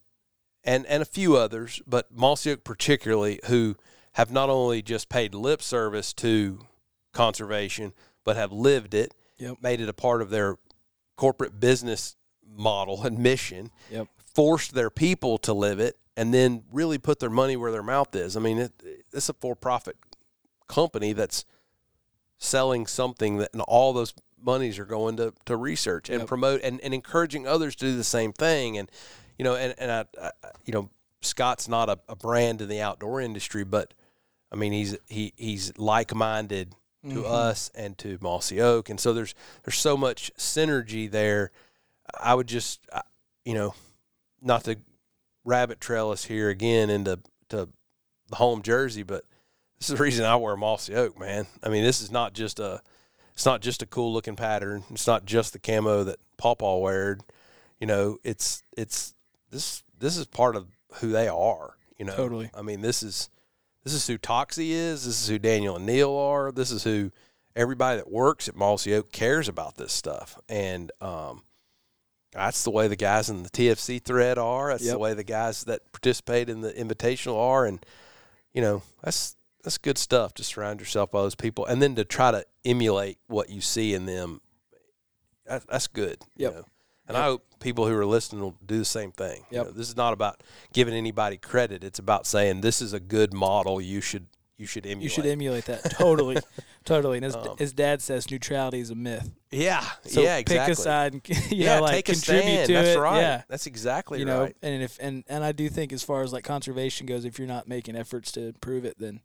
and 0.64 0.86
and 0.86 1.02
a 1.02 1.06
few 1.06 1.36
others, 1.36 1.82
but 1.86 2.10
Mossy 2.14 2.50
Oak 2.52 2.64
particularly, 2.64 3.40
who 3.46 3.76
have 4.12 4.30
not 4.30 4.50
only 4.50 4.82
just 4.82 5.08
paid 5.08 5.34
lip 5.34 5.62
service 5.62 6.12
to 6.14 6.60
conservation, 7.12 7.92
but 8.24 8.36
have 8.36 8.52
lived 8.52 8.94
it, 8.94 9.14
Yep. 9.38 9.56
made 9.62 9.80
it 9.80 9.88
a 9.88 9.92
part 9.94 10.22
of 10.22 10.30
their 10.30 10.56
corporate 11.16 11.58
business 11.60 12.16
model 12.46 13.02
and 13.04 13.18
mission, 13.18 13.70
Yep. 13.90 14.08
forced 14.34 14.74
their 14.74 14.90
people 14.90 15.38
to 15.38 15.52
live 15.52 15.80
it, 15.80 15.96
and 16.16 16.32
then 16.32 16.64
really 16.72 16.98
put 16.98 17.18
their 17.20 17.30
money 17.30 17.56
where 17.56 17.72
their 17.72 17.82
mouth 17.82 18.14
is. 18.14 18.36
I 18.36 18.40
mean, 18.40 18.58
it, 18.58 18.72
it's 19.12 19.28
a 19.28 19.32
for-profit 19.34 19.96
company 20.68 21.12
that's 21.12 21.44
selling 22.38 22.86
something 22.86 23.38
that, 23.38 23.50
and 23.52 23.62
all 23.62 23.92
those 23.92 24.12
monies 24.42 24.78
are 24.78 24.84
going 24.84 25.16
to, 25.16 25.32
to 25.46 25.56
research 25.56 26.08
and 26.10 26.20
Yep. 26.20 26.28
promote 26.28 26.60
and, 26.62 26.80
and 26.80 26.92
encouraging 26.92 27.46
others 27.46 27.76
to 27.76 27.86
do 27.86 27.96
the 27.96 28.04
same 28.04 28.32
thing. 28.32 28.76
And 28.78 28.90
you 29.38 29.44
know, 29.44 29.54
and 29.56 29.74
and 29.78 29.90
I, 29.90 30.04
I 30.20 30.30
you 30.64 30.72
know, 30.72 30.90
Scott's 31.20 31.68
not 31.68 31.88
a, 31.88 31.98
a 32.08 32.16
brand 32.16 32.60
in 32.60 32.68
the 32.68 32.80
outdoor 32.80 33.20
industry, 33.20 33.64
but 33.64 33.94
I 34.50 34.56
mean, 34.56 34.72
he's 34.72 34.96
he 35.08 35.32
he's 35.36 35.76
like-minded 35.78 36.74
to 37.10 37.22
Mhm. 37.22 37.24
us 37.30 37.70
and 37.74 37.96
to 37.98 38.18
Mossy 38.20 38.60
Oak, 38.60 38.88
and 38.90 39.00
so 39.00 39.12
there's 39.12 39.34
there's 39.64 39.78
so 39.78 39.96
much 39.96 40.30
synergy 40.36 41.10
there. 41.10 41.50
I 42.20 42.34
would 42.34 42.46
just, 42.48 42.80
you 43.44 43.54
know, 43.54 43.74
not 44.40 44.64
to 44.64 44.76
rabbit 45.44 45.80
trail 45.80 46.10
us 46.10 46.24
here 46.24 46.48
again 46.48 46.90
into 46.90 47.18
to 47.48 47.68
the 48.28 48.36
home 48.36 48.62
jersey, 48.62 49.02
but 49.02 49.24
this 49.78 49.90
is 49.90 49.96
the 49.96 50.02
reason 50.02 50.24
I 50.24 50.36
wear 50.36 50.56
Mossy 50.56 50.94
Oak, 50.94 51.18
man. 51.18 51.46
I 51.62 51.68
mean, 51.68 51.82
this 51.82 52.00
is 52.00 52.10
not 52.10 52.32
just 52.32 52.60
a 52.60 52.80
it's 53.34 53.46
not 53.46 53.62
just 53.62 53.82
a 53.82 53.86
cool 53.86 54.12
looking 54.12 54.36
pattern. 54.36 54.84
It's 54.90 55.06
not 55.06 55.24
just 55.24 55.52
the 55.52 55.58
camo 55.58 56.04
that 56.04 56.18
Pawpaw 56.36 56.78
weared. 56.78 57.22
You 57.80 57.86
know, 57.86 58.18
it's 58.22 58.62
it's 58.76 59.14
this 59.50 59.82
this 59.98 60.16
is 60.16 60.26
part 60.26 60.56
of 60.56 60.68
who 60.94 61.10
they 61.10 61.28
are. 61.28 61.76
You 61.98 62.04
know, 62.04 62.16
Totally. 62.16 62.50
I 62.54 62.62
mean, 62.62 62.80
this 62.80 63.02
is 63.02 63.30
this 63.84 63.94
is 63.94 64.06
who 64.06 64.18
Toxey 64.18 64.72
is. 64.72 65.04
This 65.04 65.22
is 65.22 65.28
who 65.28 65.38
Daniel 65.38 65.76
and 65.76 65.86
Neil 65.86 66.16
are. 66.16 66.52
This 66.52 66.70
is 66.70 66.84
who 66.84 67.10
everybody 67.56 67.96
that 67.98 68.10
works 68.10 68.48
at 68.48 68.56
Mossy 68.56 68.94
Oak 68.94 69.12
cares 69.12 69.48
about 69.48 69.76
this 69.76 69.92
stuff. 69.92 70.38
And 70.48 70.92
um, 71.00 71.42
that's 72.32 72.64
the 72.64 72.70
way 72.70 72.88
the 72.88 72.96
guys 72.96 73.28
in 73.30 73.42
the 73.42 73.50
TFC 73.50 74.02
thread 74.02 74.38
are. 74.38 74.68
That's 74.70 74.84
Yep. 74.84 74.92
the 74.92 74.98
way 74.98 75.14
the 75.14 75.24
guys 75.24 75.64
that 75.64 75.90
participate 75.92 76.48
in 76.48 76.60
the 76.62 76.72
invitational 76.72 77.36
are. 77.38 77.66
And 77.66 77.84
you 78.54 78.62
know, 78.62 78.82
that's 79.02 79.36
that's 79.62 79.78
good 79.78 79.98
stuff 79.98 80.34
to 80.34 80.44
surround 80.44 80.80
yourself 80.80 81.10
by 81.10 81.22
those 81.22 81.34
people, 81.36 81.64
and 81.66 81.80
then 81.80 81.94
to 81.94 82.04
try 82.04 82.30
to 82.32 82.44
emulate 82.64 83.18
what 83.28 83.48
you 83.50 83.60
see 83.60 83.94
in 83.94 84.06
them. 84.06 84.40
That, 85.46 85.66
that's 85.68 85.86
good. 85.86 86.18
you 86.36 86.50
know. 86.50 86.64
And 87.08 87.16
I 87.16 87.24
hope 87.24 87.44
people 87.60 87.86
who 87.86 87.94
are 87.96 88.06
listening 88.06 88.40
will 88.42 88.56
do 88.64 88.78
the 88.78 88.84
same 88.84 89.10
thing. 89.12 89.44
You 89.50 89.58
know, 89.58 89.64
this 89.70 89.88
is 89.88 89.96
not 89.96 90.12
about 90.12 90.42
giving 90.72 90.94
anybody 90.94 91.36
credit. 91.36 91.82
It's 91.84 91.98
about 91.98 92.26
saying 92.26 92.60
this 92.60 92.80
is 92.80 92.92
a 92.92 93.00
good 93.00 93.34
model. 93.34 93.80
You 93.80 94.00
should 94.00 94.26
you 94.62 94.66
should 94.66 94.86
emulate. 94.86 95.02
You 95.02 95.08
should 95.10 95.26
emulate 95.26 95.64
that. 95.66 95.82
Totally. 95.90 96.38
totally. 96.84 97.18
And 97.18 97.26
as, 97.26 97.34
Um, 97.36 97.56
his 97.58 97.72
dad 97.72 98.00
says, 98.00 98.30
neutrality 98.30 98.78
is 98.80 98.90
a 98.90 98.94
myth. 98.94 99.28
yeah. 99.50 99.84
So 100.06 100.22
yeah. 100.22 100.36
Exactly. 100.38 100.72
pick 100.72 100.78
a 100.78 100.80
side 100.80 101.12
and 101.14 101.22
you 101.28 101.36
yeah. 101.64 101.76
know, 101.76 101.82
like 101.82 101.92
take 101.92 102.08
a 102.08 102.12
contribute 102.12 102.42
stand. 102.42 102.66
to 102.68 102.72
That's 102.74 102.88
it. 102.96 102.98
right. 103.00 103.20
Yeah. 103.20 103.42
That's 103.48 103.66
exactly 103.66 104.20
you 104.20 104.24
know, 104.24 104.42
right. 104.44 104.56
and 104.62 104.82
if 104.82 104.98
and 105.00 105.24
and 105.28 105.42
I 105.44 105.52
do 105.52 105.68
think 105.68 105.92
as 105.92 106.02
far 106.02 106.22
as 106.22 106.32
like 106.32 106.44
conservation 106.44 107.06
goes, 107.06 107.24
if 107.24 107.38
you're 107.38 107.48
not 107.48 107.66
making 107.68 107.96
efforts 107.96 108.30
to 108.32 108.46
improve 108.46 108.84
it, 108.84 108.96
then 108.98 109.20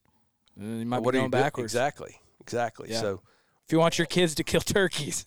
you 0.59 0.85
might 0.85 0.99
what 1.03 1.11
be 1.11 1.19
going 1.19 1.25
you 1.25 1.31
doing? 1.31 1.43
backwards. 1.43 1.73
Exactly. 1.73 2.19
Exactly. 2.41 2.89
Yeah. 2.91 3.01
So 3.01 3.21
If 3.65 3.71
you 3.71 3.77
want 3.79 3.97
your 3.99 4.07
kids 4.07 4.33
to 4.35 4.43
kill 4.43 4.61
turkeys 4.61 5.25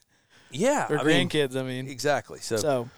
yeah. 0.50 0.86
or 0.90 0.98
I 0.98 1.04
mean, 1.04 1.28
grandkids, 1.28 1.56
I 1.56 1.62
mean, 1.62 1.86
exactly. 1.86 2.40
So, 2.40 2.56
so 2.56 2.88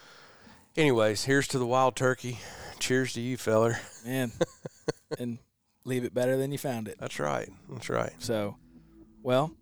anyways, 0.76 1.24
here's 1.24 1.46
to 1.48 1.58
the 1.58 1.66
wild 1.66 1.94
turkey. 1.96 2.38
Cheers 2.78 3.12
to 3.12 3.20
you, 3.20 3.36
feller. 3.36 3.78
man, 4.04 4.32
and 5.18 5.38
leave 5.84 6.04
it 6.04 6.14
better 6.14 6.36
than 6.36 6.52
you 6.52 6.58
found 6.58 6.88
it. 6.88 6.96
That's 6.98 7.18
right. 7.18 7.48
That's 7.70 7.88
right. 7.88 8.12
So, 8.18 8.56
well, 9.22 9.52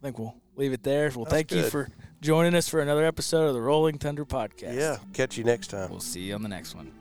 I 0.00 0.06
think 0.06 0.18
we'll 0.18 0.36
leave 0.56 0.72
it 0.72 0.82
there. 0.82 1.10
Well, 1.14 1.24
That's 1.24 1.34
thank 1.34 1.52
you 1.52 1.64
for 1.64 1.88
joining 2.20 2.54
us 2.54 2.68
for 2.68 2.80
another 2.80 3.04
episode 3.04 3.46
of 3.48 3.54
the 3.54 3.60
Rolling 3.60 3.98
Thunder 3.98 4.24
Podcast. 4.24 4.76
Yeah. 4.76 4.98
Catch 5.12 5.36
you 5.36 5.44
next 5.44 5.68
time. 5.68 5.90
We'll 5.90 6.00
see 6.00 6.20
you 6.20 6.34
on 6.34 6.42
the 6.42 6.48
next 6.48 6.74
one. 6.74 6.92